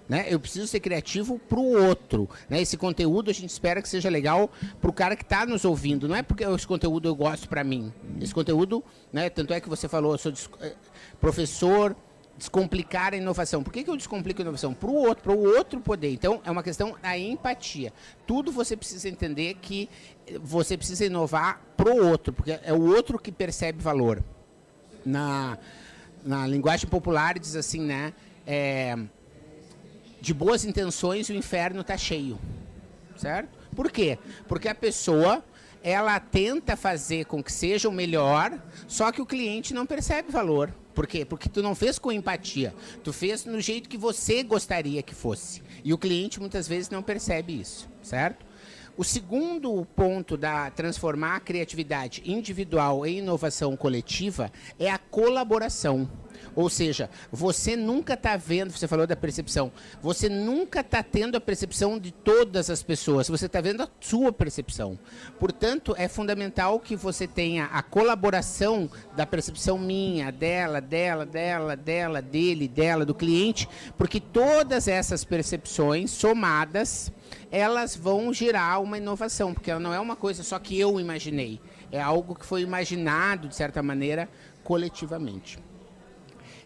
né? 0.10 0.26
Eu 0.28 0.40
preciso 0.40 0.68
ser 0.68 0.82
criativo 0.82 1.40
para 1.40 1.60
o 1.60 1.88
outro. 1.88 2.30
Né? 2.50 2.62
Esse 2.62 2.76
conteúdo 2.76 3.32
a 3.32 3.34
gente 3.34 3.50
espera 3.50 3.82
que 3.82 3.88
seja 3.88 4.10
legal 4.10 4.52
para 4.82 4.90
o 4.90 4.94
cara 4.94 5.16
que 5.16 5.24
está 5.24 5.46
nos 5.46 5.64
ouvindo. 5.64 6.10
Não 6.10 6.16
é 6.16 6.22
porque 6.22 6.44
esse 6.44 6.68
conteúdo 6.68 7.08
eu 7.08 7.16
gosto 7.16 7.48
para 7.48 7.64
mim. 7.64 7.92
Esse 8.20 8.34
conteúdo, 8.34 8.84
né? 9.14 9.30
tanto 9.30 9.54
é 9.54 9.62
que 9.62 9.70
você 9.70 9.88
falou, 9.88 10.12
eu 10.12 10.18
sou 10.18 10.34
eh, 10.60 10.76
professor, 11.22 11.96
descomplicar 12.38 13.14
a 13.14 13.18
inovação. 13.18 13.64
Por 13.64 13.72
que, 13.72 13.84
que 13.84 13.90
eu 13.90 13.98
descomplico 13.98 14.42
a 14.42 14.44
inovação? 14.44 14.74
Para 14.74 14.90
o 14.90 14.96
outro, 14.96 15.24
para 15.24 15.34
o 15.34 15.44
outro 15.44 15.80
poder. 15.80 16.12
Então, 16.12 16.42
é 16.44 16.52
uma 16.52 16.64
questão 16.64 16.96
da 17.02 17.18
empatia. 17.18 17.94
Tudo 18.26 18.52
você 18.52 18.76
precisa 18.76 19.08
entender 19.08 19.56
que 19.56 19.90
eh, 20.28 20.40
você 20.42 20.76
precisa 20.78 21.06
inovar 21.06 21.62
para 21.78 21.92
o 21.92 22.08
outro, 22.08 22.34
porque 22.34 22.60
é 22.64 22.74
o 22.74 22.82
outro 22.82 23.20
que 23.20 23.32
percebe 23.32 23.82
valor. 23.82 24.24
Na, 25.06 25.58
na 26.24 26.48
linguagem 26.48 26.90
popular 26.90 27.38
diz 27.38 27.56
assim, 27.56 27.82
né? 27.82 28.14
É, 28.46 28.98
de 30.20 30.34
boas 30.34 30.66
intenções 30.66 31.30
o 31.30 31.34
inferno 31.34 31.82
está 31.82 31.98
cheio. 31.98 32.40
Certo? 33.16 33.50
Por 33.76 33.92
quê? 33.92 34.18
Porque 34.48 34.68
a 34.68 34.76
pessoa 34.76 35.44
ela 35.84 36.18
tenta 36.20 36.78
fazer 36.78 37.26
com 37.26 37.44
que 37.44 37.52
seja 37.52 37.90
o 37.90 37.92
melhor, 37.92 38.58
só 38.88 39.12
que 39.12 39.22
o 39.22 39.26
cliente 39.26 39.74
não 39.74 39.86
percebe 39.86 40.32
valor. 40.32 40.74
Por 40.94 41.08
quê? 41.08 41.26
Porque 41.26 41.50
tu 41.50 41.62
não 41.62 41.74
fez 41.74 41.98
com 41.98 42.12
empatia. 42.12 42.74
Tu 43.04 43.12
fez 43.12 43.46
no 43.46 43.60
jeito 43.60 43.90
que 43.90 43.98
você 43.98 44.44
gostaria 44.44 45.02
que 45.02 45.16
fosse. 45.16 45.62
E 45.84 45.94
o 45.94 45.98
cliente 45.98 46.40
muitas 46.40 46.68
vezes 46.68 46.90
não 46.90 47.02
percebe 47.02 47.60
isso, 47.60 47.90
certo? 48.02 48.46
O 48.96 49.04
segundo 49.04 49.86
ponto 49.96 50.38
da 50.38 50.70
transformar 50.70 51.38
a 51.38 51.40
criatividade 51.40 52.22
individual 52.26 53.04
em 53.08 53.18
inovação 53.18 53.76
coletiva 53.76 54.52
é 54.78 54.92
a 54.92 55.00
colaboração. 55.00 56.08
Ou 56.56 56.70
seja, 56.70 57.10
você 57.32 57.76
nunca 57.76 58.14
está 58.14 58.38
vendo, 58.38 58.72
você 58.72 58.88
falou 58.88 59.08
da 59.08 59.16
percepção, 59.16 59.72
você 60.02 60.30
nunca 60.30 60.82
está 60.82 61.02
tendo 61.02 61.36
a 61.36 61.42
percepção 61.42 61.98
de 61.98 62.12
todas 62.12 62.70
as 62.70 62.84
pessoas, 62.84 63.28
você 63.28 63.46
está 63.46 63.62
vendo 63.62 63.84
a 63.84 63.90
sua 64.00 64.32
percepção. 64.32 64.98
Portanto, 65.40 65.96
é 65.98 66.08
fundamental 66.08 66.80
que 66.80 66.96
você 66.96 67.28
tenha 67.28 67.66
a 67.66 67.82
colaboração 67.82 68.90
da 69.16 69.26
percepção 69.26 69.78
minha, 69.78 70.32
dela, 70.32 70.80
dela, 70.80 71.26
dela, 71.26 71.76
dela, 71.76 72.22
dele, 72.22 72.68
dela, 72.68 73.06
do 73.06 73.16
cliente, 73.16 73.68
porque 73.98 74.20
todas 74.20 74.88
essas 74.88 75.24
percepções 75.24 76.12
somadas, 76.12 77.12
elas 77.52 77.96
vão 77.96 78.34
gerar 78.34 78.80
uma 78.80 78.98
inovação, 78.98 79.54
porque 79.54 79.72
ela 79.72 79.80
não 79.80 79.94
é 79.94 80.00
uma 80.00 80.16
coisa 80.16 80.44
só 80.44 80.60
que 80.60 80.80
eu 80.80 81.00
imaginei, 81.00 81.60
é 81.92 82.02
algo 82.02 82.36
que 82.36 82.46
foi 82.46 82.62
imaginado, 82.62 83.48
de 83.48 83.56
certa 83.56 83.82
maneira, 83.82 84.30
coletivamente. 84.64 85.60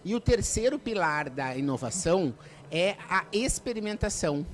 E 0.04 0.16
o 0.16 0.20
terceiro 0.20 0.80
pilar 0.80 1.30
da 1.30 1.56
inovação 1.56 2.34
é 2.72 2.96
a 3.10 3.26
experimentação, 3.32 4.46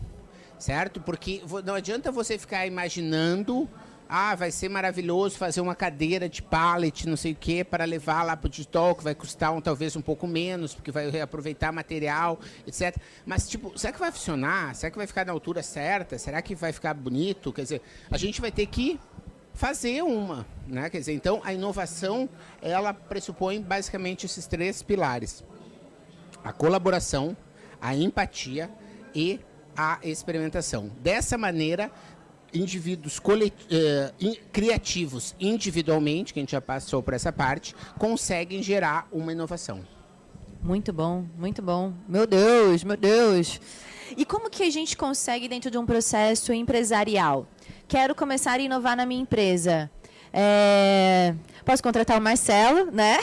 certo? 0.58 1.00
Porque 1.02 1.42
não 1.66 1.76
adianta 1.76 2.12
você 2.12 2.38
ficar 2.38 2.66
imaginando, 2.66 3.70
ah, 4.08 4.36
vai 4.36 4.52
ser 4.52 4.70
maravilhoso 4.70 5.38
fazer 5.38 5.62
uma 5.62 5.76
cadeira 5.76 6.30
de 6.30 6.42
pallet, 6.42 7.08
não 7.08 7.18
sei 7.18 7.32
o 7.32 7.36
quê, 7.36 7.64
para 7.64 7.84
levar 7.86 8.24
lá 8.24 8.38
para 8.38 8.48
o 8.48 8.50
digital, 8.50 8.96
que 8.96 9.04
vai 9.04 9.16
custar 9.16 9.52
um, 9.52 9.62
talvez 9.62 9.96
um 9.96 10.02
pouco 10.02 10.28
menos, 10.28 10.74
porque 10.76 10.92
vai 10.92 11.10
reaproveitar 11.10 11.72
material, 11.72 12.40
etc. 12.68 12.96
Mas, 13.26 13.50
tipo, 13.50 13.78
será 13.78 13.92
que 13.92 14.00
vai 14.00 14.12
funcionar? 14.12 14.76
Será 14.76 14.92
que 14.92 14.98
vai 14.98 15.08
ficar 15.08 15.26
na 15.26 15.32
altura 15.32 15.64
certa? 15.64 16.18
Será 16.18 16.42
que 16.42 16.54
vai 16.54 16.72
ficar 16.72 16.94
bonito? 16.94 17.52
Quer 17.52 17.64
dizer, 17.64 17.82
a 18.12 18.18
gente 18.18 18.40
vai 18.40 18.52
ter 18.52 18.68
que 18.68 19.00
fazer 19.54 20.02
uma, 20.02 20.46
né? 20.68 20.90
Quer 20.90 21.00
dizer, 21.00 21.14
então 21.14 21.42
a 21.44 21.54
inovação 21.54 22.28
ela 22.62 22.94
pressupõe 22.94 23.62
basicamente 23.62 24.26
esses 24.26 24.48
três 24.48 24.82
pilares: 24.82 25.44
a 26.44 26.52
colaboração, 26.52 27.38
a 27.80 27.96
empatia 27.96 28.70
e 29.14 29.40
a 29.76 30.00
experimentação. 30.04 30.92
Dessa 31.02 31.38
maneira, 31.38 31.92
indivíduos 32.54 33.20
eh, 33.72 34.14
criativos 34.52 35.36
individualmente, 35.40 36.34
que 36.34 36.40
a 36.40 36.42
gente 36.42 36.52
já 36.52 36.62
passou 36.62 37.02
por 37.02 37.14
essa 37.14 37.32
parte, 37.32 37.76
conseguem 37.98 38.62
gerar 38.62 39.08
uma 39.12 39.32
inovação. 39.32 39.82
Muito 40.62 40.94
bom, 40.94 41.26
muito 41.38 41.62
bom. 41.62 41.94
Meu 42.08 42.26
Deus, 42.26 42.84
meu 42.84 42.96
Deus. 42.96 43.60
E 44.16 44.24
como 44.24 44.50
que 44.50 44.64
a 44.64 44.70
gente 44.70 44.96
consegue 44.96 45.48
dentro 45.48 45.72
de 45.72 45.78
um 45.78 45.86
processo 45.86 46.54
empresarial 46.54 47.48
quero 47.94 48.16
começar 48.16 48.54
a 48.54 48.58
inovar 48.58 48.98
na 48.98 49.06
minha 49.06 49.22
empresa. 49.22 49.88
É... 50.34 51.36
Posso 51.64 51.84
contratar 51.84 52.18
o 52.18 52.22
Marcelo, 52.22 52.90
né? 52.90 53.20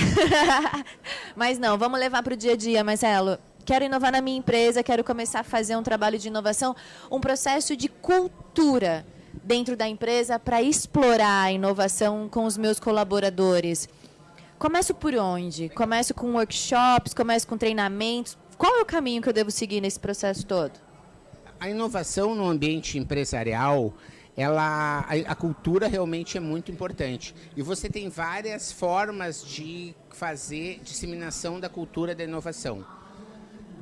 Mas 1.35 1.59
não, 1.59 1.77
vamos 1.77 1.99
levar 1.99 2.23
para 2.23 2.35
o 2.35 2.37
dia 2.37 2.53
a 2.53 2.57
dia, 2.57 2.85
Marcelo. 2.85 3.37
Quero 3.65 3.85
inovar 3.85 4.13
na 4.13 4.21
minha 4.21 4.39
empresa, 4.39 4.81
quero 4.81 5.03
começar 5.03 5.41
a 5.41 5.43
fazer 5.43 5.75
um 5.75 5.83
trabalho 5.83 6.21
de 6.21 6.29
inovação, 6.29 6.77
um 7.11 7.19
processo 7.21 7.77
de 7.77 7.89
cultura 7.89 9.05
dentro 9.43 9.77
da 9.77 9.89
empresa 9.89 10.39
para 10.39 10.63
explorar 10.63 11.47
a 11.47 11.53
inovação 11.53 12.29
com 12.29 12.45
os 12.45 12.57
meus 12.57 12.79
colaboradores. 12.79 13.89
Começo 14.57 14.95
por 14.95 15.17
onde? 15.17 15.69
Começo 15.71 16.15
com 16.15 16.35
workshops, 16.35 17.13
começo 17.13 17.45
com 17.45 17.59
treinamentos. 17.59 18.39
Qual 18.57 18.77
é 18.77 18.83
o 18.83 18.87
caminho 18.87 19.21
que 19.21 19.29
eu 19.29 19.33
devo 19.33 19.51
seguir 19.51 19.81
nesse 19.81 19.99
processo 19.99 20.47
todo? 20.47 20.79
A 21.59 21.69
inovação 21.69 22.37
no 22.37 22.49
ambiente 22.49 22.99
empresarial, 22.99 23.93
ela 24.41 25.05
a, 25.07 25.33
a, 25.33 25.35
cultura 25.35 25.87
realmente 25.87 26.39
é 26.39 26.41
muito 26.41 26.73
importante. 26.73 27.35
E 27.55 27.63
você 27.63 27.91
tem 27.91 28.09
várias 28.09 28.73
formas 28.73 29.45
de 29.45 29.95
fazer 30.11 30.81
disseminação 30.83 31.61
da 31.61 31.69
cultura 31.69 32.15
da 32.15 32.25
inovação. 32.25 32.85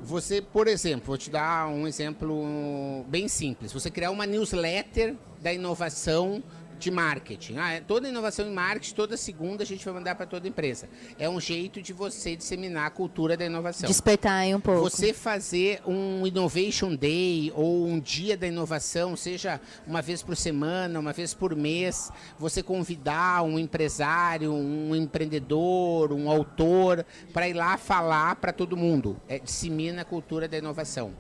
Você, 0.03 0.43
por 0.43 0.67
exemplo, 0.67 1.07
vou 1.07 1.19
te 1.19 1.31
dar 1.31 1.69
um 1.69 1.87
exemplo 1.87 3.05
bem 3.09 3.29
simples. 3.29 3.73
Você 3.73 3.91
criar 3.91 4.11
uma 4.11 4.27
newsletter 4.27 5.15
da 5.41 5.53
inovação 5.53 6.43
de 6.79 6.91
marketing. 6.91 7.57
Ah, 7.59 7.73
é 7.73 7.81
toda 7.81 8.09
inovação 8.09 8.47
em 8.47 8.53
marketing, 8.53 8.95
toda 8.95 9.17
segunda 9.17 9.63
a 9.63 9.67
gente 9.67 9.85
vai 9.85 9.95
mandar 9.95 10.15
para 10.15 10.27
toda 10.27 10.47
empresa. 10.47 10.89
É 11.19 11.29
um 11.29 11.41
jeito 11.41 11.83
de 11.83 11.93
você 11.93 12.37
disseminar 12.37 12.87
a 12.87 12.91
cultura 12.91 13.37
da 13.37 13.45
inovação. 13.45 13.89
Despertar 13.89 14.41
aí 14.41 14.55
um 14.55 14.61
pouco. 14.61 14.89
Você 14.89 15.13
fazer 15.13 15.83
um 15.87 16.27
Innovation 16.27 16.95
Day 16.95 17.53
ou 17.55 17.87
um 17.87 17.99
dia 17.99 18.37
da 18.37 18.47
inovação, 18.47 19.17
seja 19.17 19.61
uma 19.87 20.01
vez 20.01 20.23
por 20.23 20.37
semana, 20.37 21.01
uma 21.01 21.13
vez 21.13 21.35
por 21.35 21.55
mês, 21.55 22.11
você 22.39 22.63
convidar 22.63 23.43
um 23.43 23.59
empresário, 23.59 24.53
um 24.53 24.95
empreendedor, 24.95 26.13
um 26.13 26.31
autor 26.31 27.05
para 27.33 27.49
ir 27.49 27.55
lá 27.55 27.77
falar 27.77 28.37
para 28.37 28.53
todo 28.53 28.77
mundo. 28.77 29.21
É, 29.29 29.39
dissemina 29.39 30.03
a 30.03 30.05
cultura 30.05 30.47
da 30.47 30.57
inovação. 30.57 31.13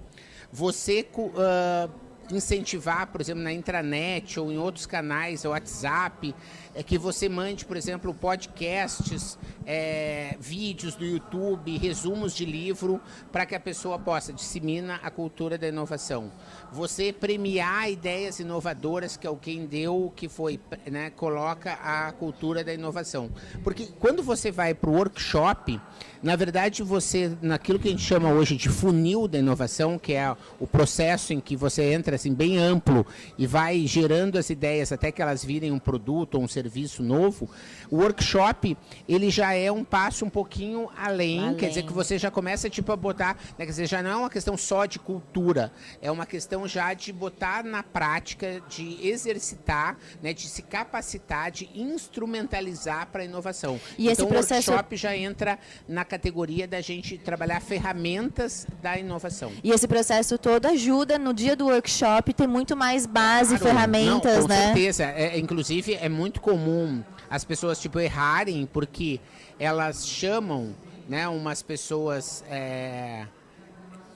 Você 0.50 1.06
uh, 1.14 2.07
incentivar, 2.30 3.06
por 3.08 3.20
exemplo, 3.20 3.42
na 3.42 3.52
intranet 3.52 4.38
ou 4.38 4.52
em 4.52 4.58
outros 4.58 4.86
canais, 4.86 5.44
WhatsApp, 5.44 6.34
é 6.74 6.82
que 6.82 6.98
você 6.98 7.28
mande, 7.28 7.64
por 7.64 7.76
exemplo, 7.76 8.14
podcasts, 8.14 9.38
é, 9.66 10.36
vídeos 10.38 10.94
do 10.94 11.04
YouTube, 11.04 11.76
resumos 11.78 12.34
de 12.34 12.44
livro, 12.44 13.00
para 13.32 13.44
que 13.46 13.54
a 13.54 13.60
pessoa 13.60 13.98
possa 13.98 14.32
disseminar 14.32 15.00
a 15.02 15.10
cultura 15.10 15.58
da 15.58 15.68
inovação. 15.68 16.30
Você 16.72 17.12
premiar 17.12 17.90
ideias 17.90 18.38
inovadoras, 18.38 19.16
que 19.16 19.26
é 19.26 19.30
o 19.30 19.36
quem 19.36 19.66
deu, 19.66 20.12
que 20.14 20.28
foi, 20.28 20.60
né, 20.90 21.10
coloca 21.10 21.72
a 21.74 22.12
cultura 22.12 22.62
da 22.62 22.72
inovação. 22.72 23.30
Porque 23.64 23.86
quando 23.98 24.22
você 24.22 24.50
vai 24.50 24.74
para 24.74 24.90
o 24.90 24.94
workshop, 24.94 25.80
na 26.22 26.36
verdade, 26.36 26.82
você, 26.82 27.36
naquilo 27.40 27.78
que 27.78 27.88
a 27.88 27.90
gente 27.90 28.02
chama 28.02 28.30
hoje 28.30 28.56
de 28.56 28.68
funil 28.68 29.28
da 29.28 29.38
inovação, 29.38 29.98
que 29.98 30.12
é 30.12 30.36
o 30.58 30.66
processo 30.66 31.32
em 31.32 31.40
que 31.40 31.56
você 31.56 31.92
entra 31.92 32.17
assim 32.18 32.34
bem 32.34 32.58
amplo 32.58 33.06
e 33.38 33.46
vai 33.46 33.86
gerando 33.86 34.36
as 34.36 34.50
ideias 34.50 34.92
até 34.92 35.10
que 35.10 35.22
elas 35.22 35.44
virem 35.44 35.70
um 35.70 35.78
produto 35.78 36.34
ou 36.34 36.42
um 36.42 36.48
serviço 36.48 37.02
novo, 37.02 37.48
o 37.90 37.96
workshop 37.96 38.76
ele 39.08 39.30
já 39.30 39.54
é 39.54 39.70
um 39.70 39.84
passo 39.84 40.24
um 40.24 40.30
pouquinho 40.30 40.90
além, 40.96 41.40
além. 41.40 41.56
quer 41.56 41.68
dizer 41.68 41.84
que 41.84 41.92
você 41.92 42.18
já 42.18 42.30
começa 42.30 42.68
tipo 42.68 42.92
a 42.92 42.96
botar, 42.96 43.36
né, 43.56 43.64
quer 43.64 43.70
dizer, 43.70 43.86
já 43.86 44.02
não 44.02 44.10
é 44.10 44.16
uma 44.16 44.30
questão 44.30 44.56
só 44.56 44.84
de 44.84 44.98
cultura, 44.98 45.72
é 46.02 46.10
uma 46.10 46.26
questão 46.26 46.66
já 46.66 46.92
de 46.92 47.12
botar 47.12 47.64
na 47.64 47.82
prática, 47.82 48.60
de 48.68 48.98
exercitar, 49.06 49.96
né, 50.22 50.32
de 50.34 50.48
se 50.48 50.62
capacitar, 50.62 51.50
de 51.50 51.68
instrumentalizar 51.74 53.08
para 53.12 53.22
a 53.22 53.24
inovação. 53.24 53.80
E 53.96 54.02
então, 54.02 54.12
esse 54.12 54.26
processo... 54.26 54.70
o 54.70 54.74
workshop 54.74 54.96
já 54.96 55.16
entra 55.16 55.58
na 55.88 56.04
categoria 56.04 56.66
da 56.66 56.80
gente 56.80 57.16
trabalhar 57.16 57.60
ferramentas 57.60 58.66
da 58.82 58.98
inovação. 58.98 59.52
E 59.62 59.70
esse 59.70 59.86
processo 59.86 60.36
todo 60.36 60.66
ajuda 60.66 61.18
no 61.18 61.32
dia 61.32 61.54
do 61.54 61.66
workshop 61.66 62.07
ter 62.34 62.46
muito 62.46 62.76
mais 62.76 63.06
base, 63.06 63.58
claro, 63.58 63.64
ferramentas, 63.64 64.36
não, 64.36 64.42
com 64.42 64.48
né? 64.48 64.56
Com 64.56 64.74
certeza. 64.74 65.04
É, 65.04 65.38
inclusive, 65.38 65.94
é 65.94 66.08
muito 66.08 66.40
comum 66.40 67.02
as 67.30 67.44
pessoas 67.44 67.80
tipo 67.80 68.00
errarem 68.00 68.66
porque 68.72 69.20
elas 69.58 70.06
chamam, 70.06 70.74
né, 71.08 71.28
umas 71.28 71.62
pessoas 71.62 72.44
é, 72.48 73.26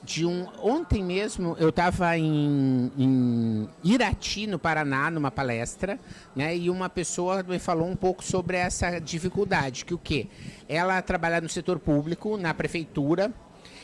de 0.03 0.25
um. 0.25 0.47
Ontem 0.61 1.03
mesmo 1.03 1.55
eu 1.59 1.69
estava 1.69 2.17
em, 2.17 2.91
em, 2.97 3.69
Irati, 3.83 4.45
no 4.47 4.59
Paraná, 4.59 5.09
numa 5.09 5.31
palestra, 5.31 5.99
né? 6.35 6.55
E 6.55 6.69
uma 6.69 6.89
pessoa 6.89 7.41
me 7.43 7.59
falou 7.59 7.87
um 7.87 7.95
pouco 7.95 8.23
sobre 8.23 8.57
essa 8.57 8.99
dificuldade, 8.99 9.85
que 9.85 9.93
o 9.93 9.97
quê? 9.97 10.27
Ela 10.67 11.01
trabalha 11.01 11.39
no 11.39 11.49
setor 11.49 11.79
público, 11.79 12.37
na 12.37 12.53
prefeitura, 12.53 13.33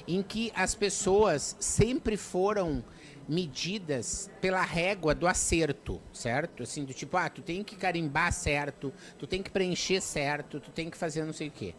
em 0.08 0.22
que 0.22 0.52
as 0.56 0.76
pessoas 0.76 1.56
sempre 1.60 2.18
foram 2.18 2.84
medidas 3.30 4.30
pela 4.42 4.64
régua 4.64 5.14
do 5.14 5.28
acerto, 5.28 6.02
certo? 6.12 6.64
Assim, 6.64 6.84
do 6.84 6.94
tipo, 6.96 7.16
ah, 7.16 7.30
tu 7.30 7.44
tem 7.44 7.64
que 7.64 7.76
carimbar 7.76 8.34
certo, 8.34 8.92
tu 9.20 9.28
tem 9.28 9.44
que 9.44 9.52
preencher 9.52 10.02
certo, 10.02 10.60
tu 10.60 10.72
tem 10.72 10.90
que 10.90 10.98
fazer 10.98 11.24
não 11.24 11.32
sei 11.32 11.50
o 11.50 11.52
quê. 11.52 11.76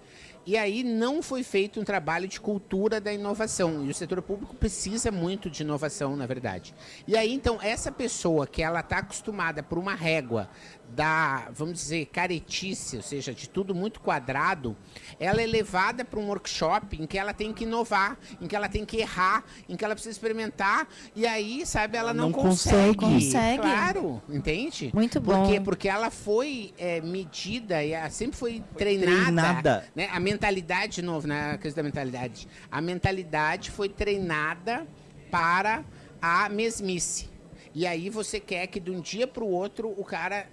E 0.47 0.57
aí 0.57 0.83
não 0.83 1.23
foi 1.23 1.43
feito 1.43 1.81
um 1.81 1.85
trabalho 1.85 2.27
de 2.27 2.41
cultura 2.41 3.01
da 3.01 3.13
inovação. 3.13 3.85
E 3.85 3.91
o 3.91 3.95
setor 3.95 4.23
público 4.23 4.55
precisa 4.55 5.11
muito 5.11 5.51
de 5.51 5.63
inovação, 5.63 6.17
na 6.17 6.25
verdade. 6.25 6.75
E 7.07 7.17
aí, 7.17 7.33
então, 7.33 7.59
essa 7.61 7.93
pessoa 7.93 8.47
que 8.47 8.63
ela 8.63 8.81
está 8.81 8.99
acostumada 8.99 9.63
por 9.63 9.77
uma 9.77 9.95
régua 9.95 10.49
da, 10.95 11.49
vamos 11.53 11.75
dizer, 11.75 12.07
caretice, 12.07 12.97
ou 12.97 13.03
seja, 13.03 13.33
de 13.33 13.49
tudo 13.49 13.75
muito 13.75 14.01
quadrado, 14.01 14.77
ela 15.19 15.41
é 15.41 15.47
levada 15.47 16.05
para 16.05 16.19
um 16.19 16.29
workshop 16.29 17.01
em 17.01 17.07
que 17.07 17.19
ela 17.19 17.33
tem 17.33 17.53
que 17.53 17.65
inovar, 17.65 18.19
em 18.41 18.47
que 18.47 18.57
ela 18.57 18.69
tem 18.69 18.85
que 18.85 18.99
errar, 18.99 19.45
em 19.69 19.77
que 19.77 19.85
ela 19.85 19.95
precisa 19.95 20.13
experimentar, 20.13 20.89
e 21.15 21.27
aí, 21.27 21.65
sabe, 21.65 21.97
ela, 21.97 22.13
não, 22.13 22.31
não 22.31 22.33
consegue. 22.33 22.97
consegue. 22.97 23.63
Claro, 23.63 24.23
entende? 24.29 24.91
Muito 24.95 25.21
bom. 25.21 25.45
Por 25.45 25.53
quê? 25.53 25.61
Porque 25.61 25.89
ela 25.89 26.11
foi 26.11 26.73
é, 26.79 27.01
medida 27.01 27.83
e 27.85 28.11
sempre 28.11 28.37
foi 28.37 28.63
treinada. 28.77 29.25
treinada. 29.25 29.85
Né? 29.95 30.09
A 30.13 30.21
mentalidade, 30.21 30.97
de 30.97 31.03
novo, 31.03 31.27
na 31.27 31.53
né? 31.53 31.59
questão 31.59 31.83
da 31.83 31.87
mentalidade. 31.87 32.49
A 32.71 32.81
mentalidade 32.81 33.71
foi 33.71 33.89
treinada 33.89 34.87
para 35.31 35.85
a 36.21 36.49
mesmice. 36.49 37.29
E 37.73 37.87
aí 37.87 38.11
você 38.11 38.41
quer 38.41 38.67
que 38.67 38.81
de 38.81 38.91
um 38.91 39.01
dia 39.01 39.27
para 39.27 39.45
o 39.45 39.49
outro 39.49 39.95
o 39.97 40.05
cara 40.05 40.49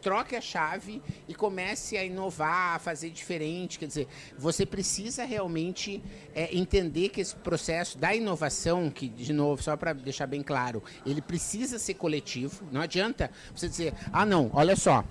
troque 0.00 0.36
a 0.36 0.40
chave 0.40 1.02
e 1.26 1.34
comece 1.34 1.96
a 1.96 2.04
inovar, 2.04 2.76
a 2.76 2.78
fazer 2.78 3.10
diferente. 3.10 3.78
Quer 3.78 3.86
dizer, 3.86 4.08
você 4.36 4.64
precisa 4.64 5.24
realmente 5.24 6.02
é, 6.34 6.56
entender 6.56 7.08
que 7.10 7.20
esse 7.20 7.36
processo 7.36 7.98
da 7.98 8.14
inovação, 8.14 8.90
que, 8.90 9.08
de 9.08 9.32
novo, 9.32 9.62
só 9.62 9.76
para 9.76 9.92
deixar 9.92 10.26
bem 10.26 10.42
claro, 10.42 10.82
ele 11.04 11.20
precisa 11.20 11.78
ser 11.78 11.94
coletivo. 11.94 12.64
Não 12.70 12.80
adianta 12.80 13.30
você 13.54 13.68
dizer, 13.68 13.94
ah, 14.12 14.24
não, 14.24 14.50
olha 14.52 14.76
só, 14.76 15.04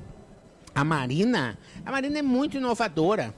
a 0.73 0.83
Marina, 0.83 1.57
a 1.85 1.91
Marina 1.91 2.19
é 2.19 2.21
muito 2.21 2.57
inovadora. 2.57 3.33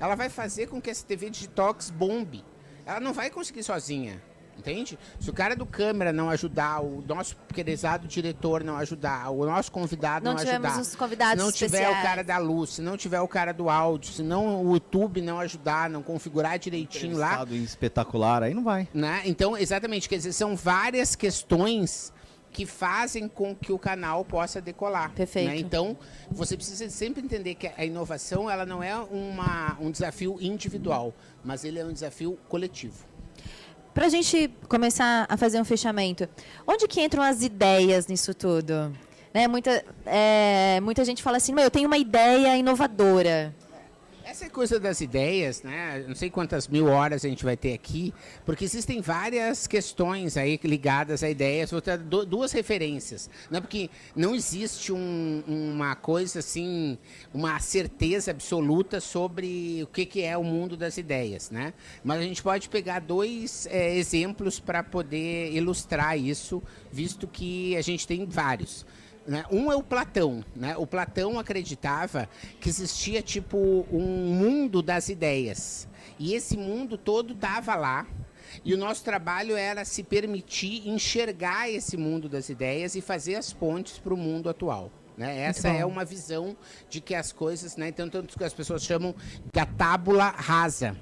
Ela 0.00 0.14
vai 0.14 0.28
fazer 0.28 0.68
com 0.68 0.80
que 0.80 0.90
essa 0.90 1.04
TV 1.04 1.28
Digitox 1.28 1.90
bombe. 1.90 2.44
Ela 2.86 3.00
não 3.00 3.12
vai 3.12 3.30
conseguir 3.30 3.62
sozinha. 3.62 4.22
Entende? 4.58 4.98
Se 5.20 5.30
o 5.30 5.32
cara 5.32 5.54
do 5.54 5.64
câmera 5.64 6.12
não 6.12 6.28
ajudar, 6.30 6.82
o 6.82 7.02
nosso 7.06 7.36
querezado 7.54 8.08
diretor 8.08 8.64
não 8.64 8.76
ajudar, 8.76 9.30
o 9.30 9.46
nosso 9.46 9.70
convidado 9.70 10.24
não, 10.24 10.32
não 10.34 10.40
ajudar, 10.40 10.80
os 10.80 10.96
convidados 10.96 11.40
se 11.40 11.46
não 11.46 11.52
tiver 11.52 11.78
especiais. 11.78 11.98
o 11.98 12.02
cara 12.02 12.24
da 12.24 12.38
luz, 12.38 12.70
se 12.70 12.82
não 12.82 12.96
tiver 12.96 13.20
o 13.20 13.28
cara 13.28 13.52
do 13.52 13.70
áudio, 13.70 14.12
se 14.12 14.22
não 14.22 14.64
o 14.66 14.74
YouTube 14.74 15.22
não 15.22 15.38
ajudar, 15.38 15.88
não 15.88 16.02
configurar 16.02 16.58
direitinho 16.58 17.16
lá, 17.16 17.30
Estado 17.32 17.54
espetacular, 17.54 18.42
aí 18.42 18.52
não 18.52 18.64
vai. 18.64 18.88
né? 18.92 19.22
Então, 19.24 19.56
exatamente, 19.56 20.08
quer 20.08 20.16
dizer, 20.16 20.32
são 20.32 20.56
várias 20.56 21.14
questões 21.14 22.12
que 22.50 22.66
fazem 22.66 23.28
com 23.28 23.54
que 23.54 23.70
o 23.70 23.78
canal 23.78 24.24
possa 24.24 24.60
decolar. 24.60 25.12
Perfeito. 25.12 25.48
né? 25.50 25.56
Então, 25.58 25.96
você 26.30 26.56
precisa 26.56 26.88
sempre 26.90 27.22
entender 27.22 27.54
que 27.54 27.70
a 27.76 27.84
inovação 27.84 28.50
ela 28.50 28.66
não 28.66 28.82
é 28.82 28.96
uma, 28.96 29.76
um 29.78 29.90
desafio 29.90 30.38
individual, 30.40 31.14
mas 31.44 31.64
ele 31.64 31.78
é 31.78 31.84
um 31.84 31.92
desafio 31.92 32.38
coletivo. 32.48 33.06
Para 33.98 34.06
a 34.06 34.10
gente 34.10 34.48
começar 34.68 35.26
a 35.28 35.36
fazer 35.36 35.60
um 35.60 35.64
fechamento, 35.64 36.28
onde 36.64 36.86
que 36.86 37.00
entram 37.00 37.20
as 37.20 37.42
ideias 37.42 38.06
nisso 38.06 38.32
tudo? 38.32 38.92
Né, 39.34 39.48
muita, 39.48 39.84
é, 40.06 40.78
muita 40.80 41.04
gente 41.04 41.20
fala 41.20 41.38
assim, 41.38 41.52
"Meu, 41.52 41.64
eu 41.64 41.70
tenho 41.70 41.88
uma 41.88 41.98
ideia 41.98 42.56
inovadora. 42.56 43.52
Essa 44.30 44.44
é 44.44 44.48
coisa 44.50 44.78
das 44.78 45.00
ideias, 45.00 45.62
né? 45.62 46.04
Não 46.06 46.14
sei 46.14 46.28
quantas 46.28 46.68
mil 46.68 46.84
horas 46.84 47.24
a 47.24 47.28
gente 47.30 47.42
vai 47.42 47.56
ter 47.56 47.72
aqui, 47.72 48.12
porque 48.44 48.62
existem 48.62 49.00
várias 49.00 49.66
questões 49.66 50.36
aí 50.36 50.60
ligadas 50.64 51.22
a 51.22 51.30
ideias. 51.30 51.70
Vou 51.70 51.80
du- 51.80 52.26
duas 52.26 52.52
referências, 52.52 53.30
né? 53.50 53.58
Porque 53.58 53.88
não 54.14 54.34
existe 54.34 54.92
um- 54.92 55.42
uma 55.48 55.96
coisa 55.96 56.40
assim, 56.40 56.98
uma 57.32 57.58
certeza 57.58 58.30
absoluta 58.30 59.00
sobre 59.00 59.82
o 59.82 59.86
que, 59.86 60.04
que 60.04 60.22
é 60.22 60.36
o 60.36 60.44
mundo 60.44 60.76
das 60.76 60.98
ideias, 60.98 61.50
né? 61.50 61.72
Mas 62.04 62.20
a 62.20 62.22
gente 62.22 62.42
pode 62.42 62.68
pegar 62.68 63.00
dois 63.00 63.66
eh, 63.70 63.96
exemplos 63.96 64.60
para 64.60 64.82
poder 64.82 65.52
ilustrar 65.54 66.18
isso, 66.18 66.62
visto 66.92 67.26
que 67.26 67.74
a 67.78 67.80
gente 67.80 68.06
tem 68.06 68.26
vários. 68.26 68.84
Né? 69.28 69.44
Um 69.50 69.70
é 69.70 69.76
o 69.76 69.82
Platão. 69.82 70.42
Né? 70.56 70.76
O 70.76 70.86
Platão 70.86 71.38
acreditava 71.38 72.28
que 72.60 72.68
existia 72.68 73.20
tipo 73.20 73.86
um 73.92 74.00
mundo 74.34 74.82
das 74.82 75.10
ideias. 75.10 75.86
E 76.18 76.34
esse 76.34 76.56
mundo 76.56 76.96
todo 76.96 77.34
estava 77.34 77.76
lá. 77.76 78.06
E 78.64 78.72
o 78.72 78.78
nosso 78.78 79.04
trabalho 79.04 79.54
era 79.54 79.84
se 79.84 80.02
permitir 80.02 80.88
enxergar 80.88 81.70
esse 81.70 81.96
mundo 81.96 82.28
das 82.28 82.48
ideias 82.48 82.94
e 82.94 83.02
fazer 83.02 83.34
as 83.34 83.52
pontes 83.52 83.98
para 83.98 84.14
o 84.14 84.16
mundo 84.16 84.48
atual. 84.48 84.90
Né? 85.16 85.40
Essa 85.40 85.68
é 85.68 85.84
uma 85.84 86.04
visão 86.04 86.56
de 86.88 87.00
que 87.00 87.14
as 87.14 87.30
coisas, 87.30 87.76
né? 87.76 87.88
então, 87.88 88.08
tanto 88.08 88.38
que 88.38 88.44
as 88.44 88.54
pessoas 88.54 88.82
chamam 88.82 89.14
da 89.52 89.66
tábula 89.66 90.30
rasa. 90.30 90.96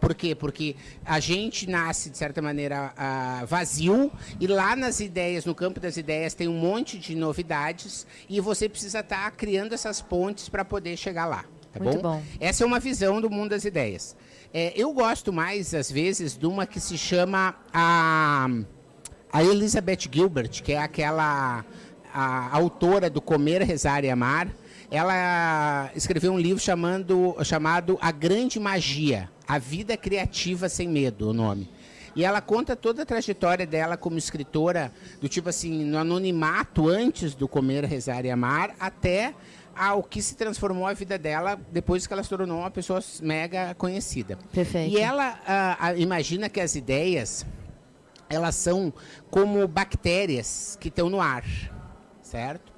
Por 0.00 0.14
quê? 0.14 0.34
Porque 0.34 0.76
a 1.04 1.20
gente 1.20 1.68
nasce, 1.68 2.08
de 2.08 2.16
certa 2.16 2.40
maneira, 2.40 2.92
ah, 2.96 3.44
vazio, 3.46 4.10
e 4.40 4.46
lá 4.46 4.74
nas 4.74 4.98
ideias, 5.00 5.44
no 5.44 5.54
campo 5.54 5.78
das 5.78 5.96
ideias, 5.96 6.32
tem 6.32 6.48
um 6.48 6.58
monte 6.58 6.98
de 6.98 7.14
novidades, 7.14 8.06
e 8.28 8.40
você 8.40 8.68
precisa 8.68 9.00
estar 9.00 9.30
criando 9.32 9.74
essas 9.74 10.00
pontes 10.00 10.48
para 10.48 10.64
poder 10.64 10.96
chegar 10.96 11.26
lá. 11.26 11.44
Tá 11.72 11.78
Muito 11.78 12.02
bom? 12.02 12.16
bom. 12.16 12.22
Essa 12.40 12.64
é 12.64 12.66
uma 12.66 12.80
visão 12.80 13.20
do 13.20 13.30
mundo 13.30 13.50
das 13.50 13.64
ideias. 13.64 14.16
É, 14.52 14.72
eu 14.74 14.92
gosto 14.92 15.32
mais, 15.32 15.74
às 15.74 15.90
vezes, 15.90 16.36
de 16.36 16.46
uma 16.46 16.66
que 16.66 16.80
se 16.80 16.98
chama 16.98 17.54
a, 17.72 18.48
a 19.32 19.44
Elizabeth 19.44 20.08
Gilbert, 20.10 20.62
que 20.62 20.72
é 20.72 20.78
aquela 20.78 21.64
a 22.12 22.56
autora 22.56 23.08
do 23.08 23.20
Comer, 23.20 23.62
Rezar 23.62 24.04
e 24.04 24.10
Amar. 24.10 24.48
Ela 24.90 25.90
escreveu 25.94 26.32
um 26.32 26.38
livro 26.38 26.60
chamando, 26.60 27.36
chamado 27.44 27.96
A 28.00 28.10
Grande 28.10 28.58
Magia, 28.58 29.30
A 29.50 29.58
Vida 29.58 29.96
Criativa 29.96 30.68
Sem 30.68 30.88
Medo, 30.88 31.30
o 31.30 31.32
nome. 31.32 31.68
E 32.14 32.24
ela 32.24 32.40
conta 32.40 32.76
toda 32.76 33.02
a 33.02 33.04
trajetória 33.04 33.66
dela 33.66 33.96
como 33.96 34.16
escritora, 34.16 34.92
do 35.20 35.28
tipo 35.28 35.48
assim, 35.48 35.84
no 35.84 35.98
anonimato 35.98 36.88
antes 36.88 37.34
do 37.34 37.48
Comer, 37.48 37.84
Rezar 37.84 38.24
e 38.24 38.30
Amar, 38.30 38.76
até 38.78 39.34
ao 39.74 40.04
que 40.04 40.22
se 40.22 40.36
transformou 40.36 40.86
a 40.86 40.92
vida 40.92 41.18
dela 41.18 41.60
depois 41.72 42.06
que 42.06 42.12
ela 42.12 42.22
se 42.22 42.28
tornou 42.28 42.60
uma 42.60 42.70
pessoa 42.70 43.00
mega 43.20 43.74
conhecida. 43.74 44.38
Perfeito. 44.52 44.96
E 44.96 45.00
ela 45.00 45.40
ah, 45.44 45.94
imagina 45.96 46.48
que 46.48 46.60
as 46.60 46.76
ideias 46.76 47.44
elas 48.28 48.54
são 48.54 48.94
como 49.32 49.66
bactérias 49.66 50.78
que 50.80 50.86
estão 50.86 51.10
no 51.10 51.20
ar, 51.20 51.44
certo? 52.22 52.72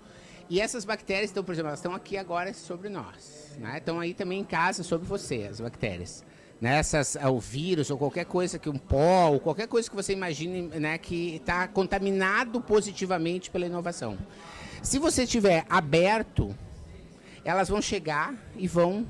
E 0.49 0.59
essas 0.59 0.87
bactérias, 0.87 1.31
então, 1.31 1.45
por 1.45 1.53
exemplo, 1.53 1.69
elas 1.69 1.81
estão 1.81 1.95
aqui 1.95 2.17
agora 2.17 2.55
sobre 2.55 2.89
nós, 2.89 3.59
né? 3.59 3.77
Estão 3.77 4.01
aí 4.01 4.15
também 4.15 4.41
em 4.41 4.45
casa 4.45 4.83
sobre 4.83 5.07
você, 5.07 5.49
as 5.51 5.61
bactérias. 5.61 6.25
Né? 6.63 6.81
O 7.29 7.41
vírus 7.41 7.91
ou 7.91 7.99
qualquer 7.99 8.25
coisa 8.25 8.57
que 8.57 8.69
um 8.69 8.79
pó, 8.79 9.31
ou 9.31 9.41
qualquer 9.41 9.67
coisa 9.67 9.91
que 9.91 9.97
você 9.97 10.13
imagine 10.13 10.63
né, 10.79 10.97
que 10.97 11.35
está 11.35 11.67
contaminado 11.67 12.61
positivamente 12.61 13.51
pela 13.51 13.67
inovação. 13.67 14.17
Se 14.81 14.97
você 14.97 15.27
tiver 15.27 15.67
aberto, 15.69 16.57
elas 17.45 17.69
vão 17.69 17.83
chegar 17.83 18.33
e 18.57 18.69
vão 18.69 19.05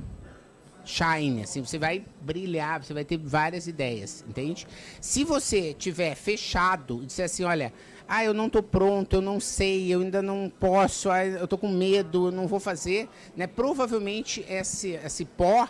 shine, 0.82 1.42
assim, 1.42 1.62
você 1.62 1.78
vai 1.78 2.02
brilhar, 2.22 2.82
você 2.82 2.94
vai 2.94 3.04
ter 3.04 3.18
várias 3.18 3.66
ideias, 3.66 4.24
entende? 4.26 4.66
Se 4.98 5.22
você 5.22 5.74
tiver 5.74 6.14
fechado 6.14 7.02
e 7.02 7.06
disser 7.06 7.26
assim, 7.26 7.44
olha, 7.44 7.70
ah, 8.08 8.24
eu 8.24 8.32
não 8.32 8.46
estou 8.46 8.62
pronto, 8.62 9.16
eu 9.16 9.20
não 9.20 9.38
sei, 9.38 9.92
eu 9.92 10.00
ainda 10.00 10.22
não 10.22 10.50
posso, 10.58 11.10
ah, 11.10 11.24
eu 11.24 11.44
estou 11.44 11.58
com 11.58 11.68
medo, 11.68 12.28
eu 12.28 12.32
não 12.32 12.46
vou 12.46 12.58
fazer, 12.58 13.10
né? 13.36 13.46
Provavelmente 13.46 14.42
esse, 14.48 14.92
esse 14.92 15.26
pó, 15.26 15.68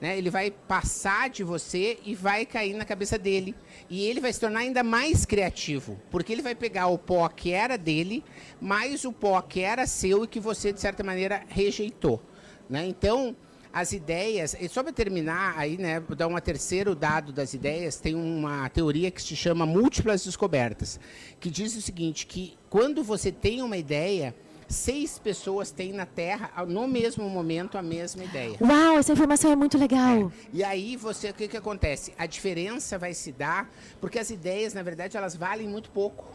né, 0.00 0.16
ele 0.18 0.30
vai 0.30 0.50
passar 0.50 1.30
de 1.30 1.42
você 1.42 1.98
e 2.04 2.14
vai 2.14 2.44
cair 2.44 2.74
na 2.74 2.84
cabeça 2.84 3.18
dele. 3.18 3.54
E 3.88 4.04
ele 4.04 4.20
vai 4.20 4.32
se 4.32 4.40
tornar 4.40 4.60
ainda 4.60 4.82
mais 4.82 5.24
criativo, 5.24 6.00
porque 6.10 6.32
ele 6.32 6.42
vai 6.42 6.54
pegar 6.54 6.88
o 6.88 6.98
pó 6.98 7.28
que 7.28 7.52
era 7.52 7.76
dele, 7.76 8.24
mais 8.60 9.04
o 9.04 9.12
pó 9.12 9.40
que 9.40 9.60
era 9.60 9.86
seu 9.86 10.24
e 10.24 10.28
que 10.28 10.40
você, 10.40 10.72
de 10.72 10.80
certa 10.80 11.02
maneira, 11.02 11.42
rejeitou. 11.48 12.22
Né? 12.68 12.86
Então, 12.86 13.36
as 13.74 13.92
ideias, 13.92 14.56
e 14.60 14.68
só 14.68 14.84
para 14.84 14.92
terminar 14.92 15.54
aí, 15.58 15.76
né, 15.76 16.00
dar 16.16 16.28
um 16.28 16.38
terceiro 16.38 16.94
dado 16.94 17.32
das 17.32 17.54
ideias, 17.54 17.96
tem 17.96 18.14
uma 18.14 18.68
teoria 18.68 19.10
que 19.10 19.20
se 19.20 19.34
chama 19.34 19.66
múltiplas 19.66 20.24
descobertas, 20.24 21.00
que 21.40 21.50
diz 21.50 21.74
o 21.76 21.82
seguinte, 21.82 22.24
que 22.24 22.56
quando 22.70 23.02
você 23.02 23.32
tem 23.32 23.62
uma 23.62 23.76
ideia, 23.76 24.32
seis 24.74 25.18
pessoas 25.18 25.70
têm 25.70 25.92
na 25.92 26.06
Terra, 26.06 26.50
no 26.66 26.86
mesmo 26.86 27.28
momento, 27.28 27.78
a 27.78 27.82
mesma 27.82 28.24
ideia. 28.24 28.56
Uau, 28.60 28.98
essa 28.98 29.12
informação 29.12 29.50
é 29.50 29.56
muito 29.56 29.78
legal. 29.78 30.30
E 30.52 30.62
aí 30.62 30.96
você, 30.96 31.30
o 31.30 31.34
que, 31.34 31.48
que 31.48 31.56
acontece? 31.56 32.12
A 32.18 32.26
diferença 32.26 32.98
vai 32.98 33.14
se 33.14 33.32
dar, 33.32 33.70
porque 34.00 34.18
as 34.18 34.30
ideias, 34.30 34.74
na 34.74 34.82
verdade, 34.82 35.16
elas 35.16 35.34
valem 35.36 35.68
muito 35.68 35.90
pouco. 35.90 36.32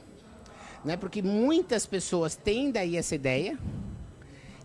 Né? 0.84 0.96
Porque 0.96 1.22
muitas 1.22 1.86
pessoas 1.86 2.36
têm 2.36 2.72
daí 2.72 2.96
essa 2.96 3.14
ideia, 3.14 3.58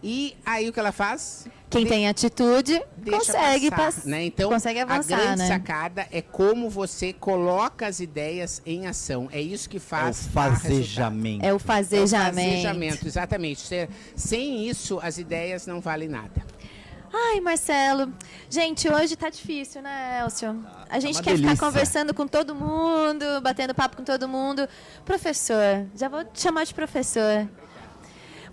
e 0.06 0.36
aí 0.44 0.68
o 0.68 0.72
que 0.72 0.78
ela 0.78 0.92
faz? 0.92 1.46
Quem 1.70 1.86
tem 1.86 2.06
atitude 2.06 2.80
consegue 3.10 3.70
passar, 3.70 3.84
passar. 3.86 4.08
né? 4.08 4.24
Então, 4.26 4.48
consegue 4.50 4.78
avançar, 4.78 5.14
a 5.16 5.20
grande 5.22 5.38
né? 5.38 5.48
sacada 5.48 6.06
é 6.12 6.20
como 6.22 6.68
você 6.70 7.12
coloca 7.12 7.86
as 7.86 7.98
ideias 7.98 8.62
em 8.66 8.86
ação. 8.86 9.28
É 9.32 9.40
isso 9.40 9.68
que 9.68 9.78
É 9.78 9.80
o 9.80 9.82
faz 9.82 10.26
dar 10.26 10.42
resultado. 10.50 10.60
fazejamento. 10.62 11.44
É 11.44 11.48
o 11.48 11.50
É 11.50 11.54
o 11.54 11.58
fazejamento. 11.58 12.34
fazejamento, 12.50 13.06
exatamente. 13.08 13.60
Você- 13.62 13.88
sem 14.14 14.68
isso, 14.68 15.00
as 15.02 15.18
ideias 15.18 15.66
não 15.66 15.80
valem 15.80 16.08
nada. 16.08 16.44
Ai, 17.12 17.40
Marcelo. 17.40 18.12
Gente, 18.50 18.88
hoje 18.88 19.16
tá 19.16 19.30
difícil, 19.30 19.80
né, 19.82 20.20
Elcio? 20.22 20.64
A 20.90 20.98
gente 21.00 21.16
uma 21.16 21.22
quer 21.22 21.30
delícia. 21.34 21.54
ficar 21.54 21.66
conversando 21.66 22.12
com 22.12 22.26
todo 22.26 22.54
mundo, 22.54 23.24
batendo 23.40 23.72
papo 23.74 23.96
com 23.96 24.04
todo 24.04 24.28
mundo. 24.28 24.68
Professor, 25.04 25.86
já 25.96 26.08
vou 26.08 26.24
te 26.24 26.40
chamar 26.40 26.64
de 26.64 26.74
professor. 26.74 27.48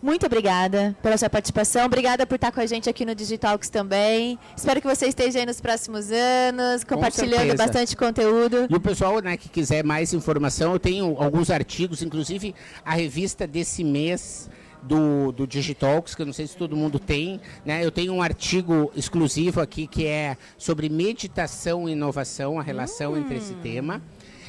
Muito 0.02 0.26
obrigada 0.26 0.96
pela 1.04 1.16
sua 1.16 1.30
participação. 1.30 1.86
Obrigada 1.86 2.26
por 2.26 2.36
estar 2.36 2.52
com 2.52 2.60
a 2.60 2.66
gente 2.66 2.90
aqui 2.90 3.06
no 3.06 3.14
Digitalks 3.14 3.70
também. 3.70 4.40
Espero 4.58 4.82
que 4.82 4.88
você 4.88 5.06
esteja 5.06 5.40
aí 5.40 5.46
nos 5.46 5.62
próximos 5.62 6.12
anos, 6.12 6.84
compartilhando 6.84 7.36
certeza. 7.36 7.58
bastante 7.58 7.96
conteúdo. 7.96 8.66
E 8.68 8.76
o 8.76 8.80
pessoal 8.80 9.22
né, 9.22 9.38
que 9.38 9.48
quiser 9.48 9.84
mais 9.84 10.12
informação, 10.12 10.74
eu 10.74 10.80
tenho 10.80 11.16
alguns 11.22 11.52
artigos, 11.52 12.02
inclusive 12.02 12.56
a 12.84 12.96
revista 12.96 13.46
desse 13.46 13.84
mês 13.84 14.50
do, 14.82 15.32
do 15.32 15.46
Digitalks, 15.46 16.16
que 16.16 16.24
eu 16.24 16.26
não 16.26 16.34
sei 16.34 16.48
se 16.48 16.58
todo 16.58 16.76
mundo 16.76 16.98
tem. 16.98 17.40
Né? 17.64 17.86
Eu 17.86 17.92
tenho 17.92 18.12
um 18.14 18.24
artigo 18.24 18.92
exclusivo 18.96 19.62
aqui 19.62 19.86
que 19.86 20.08
é 20.08 20.36
sobre 20.58 20.90
meditação 20.90 21.88
e 21.88 21.92
inovação, 21.92 22.60
a 22.60 22.64
relação 22.64 23.16
entre 23.16 23.38
esse 23.38 23.54
tema. 23.56 24.02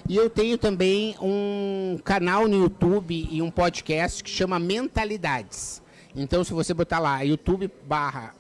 E 0.08 0.16
eu 0.16 0.28
tenho 0.28 0.58
também 0.58 1.14
um 1.20 1.98
canal 2.04 2.48
no 2.48 2.56
YouTube 2.56 3.28
e 3.30 3.40
um 3.40 3.50
podcast 3.50 4.22
que 4.22 4.30
chama 4.30 4.58
Mentalidades. 4.58 5.80
Então, 6.14 6.42
se 6.42 6.52
você 6.52 6.74
botar 6.74 6.98
lá 6.98 7.22
YouTube 7.22 7.70
barra 7.86 8.34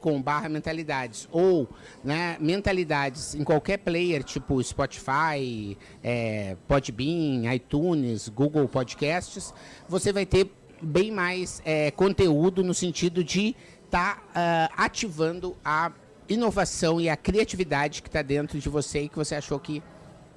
.com/barra 0.00 0.48
mentalidades 0.48 1.28
ou 1.30 1.68
né, 2.04 2.36
mentalidades 2.40 3.34
em 3.34 3.42
qualquer 3.42 3.78
player 3.78 4.22
tipo 4.22 4.62
Spotify, 4.62 5.76
é, 6.02 6.56
Podbean, 6.68 7.52
iTunes, 7.54 8.28
Google 8.28 8.68
Podcasts, 8.68 9.54
você 9.88 10.12
vai 10.12 10.26
ter 10.26 10.50
bem 10.82 11.10
mais 11.10 11.62
é, 11.64 11.90
conteúdo 11.90 12.62
no 12.62 12.74
sentido 12.74 13.22
de 13.22 13.54
estar 13.84 14.16
tá, 14.32 14.70
uh, 14.70 14.74
ativando 14.76 15.56
a 15.64 15.92
inovação 16.28 17.00
e 17.00 17.08
a 17.08 17.16
criatividade 17.16 18.02
que 18.02 18.08
está 18.08 18.22
dentro 18.22 18.58
de 18.58 18.68
você 18.68 19.02
e 19.02 19.08
que 19.08 19.16
você 19.16 19.34
achou 19.34 19.58
que 19.58 19.82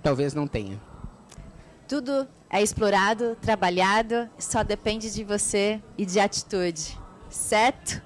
talvez 0.04 0.34
não 0.34 0.46
tenha. 0.46 0.80
Tudo 1.88 2.28
é 2.50 2.62
explorado, 2.62 3.36
trabalhado, 3.42 4.30
só 4.38 4.64
depende 4.64 5.12
de 5.12 5.24
você 5.24 5.82
e 5.98 6.06
de 6.06 6.20
atitude, 6.20 6.98
certo? 7.30 8.02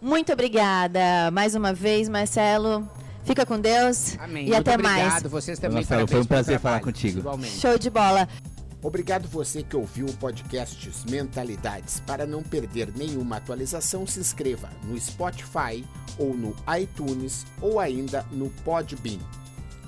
Muito 0.00 0.32
obrigada 0.32 1.30
mais 1.32 1.54
uma 1.56 1.72
vez, 1.72 2.08
Marcelo. 2.08 2.88
Fica 3.24 3.44
com 3.44 3.58
Deus. 3.60 4.16
Amém. 4.20 4.46
E 4.46 4.50
Muito 4.50 4.60
até 4.60 4.74
obrigado. 4.74 5.10
mais. 5.10 5.22
Vocês 5.24 5.58
também. 5.58 5.78
Marcelo, 5.78 6.06
foi 6.06 6.20
um 6.20 6.24
prazer 6.24 6.60
falar 6.60 6.80
contigo. 6.80 7.18
Igualmente. 7.18 7.58
Show 7.58 7.76
de 7.78 7.90
bola. 7.90 8.28
Obrigado 8.80 9.26
você 9.28 9.62
que 9.64 9.76
ouviu 9.76 10.06
o 10.06 10.12
podcast 10.14 10.90
Mentalidades. 11.10 12.00
Para 12.06 12.24
não 12.26 12.44
perder 12.44 12.92
nenhuma 12.96 13.36
atualização, 13.36 14.06
se 14.06 14.20
inscreva 14.20 14.70
no 14.84 14.98
Spotify 14.98 15.84
ou 16.16 16.32
no 16.32 16.54
iTunes 16.80 17.44
ou 17.60 17.80
ainda 17.80 18.24
no 18.30 18.48
Podbean. 18.64 19.18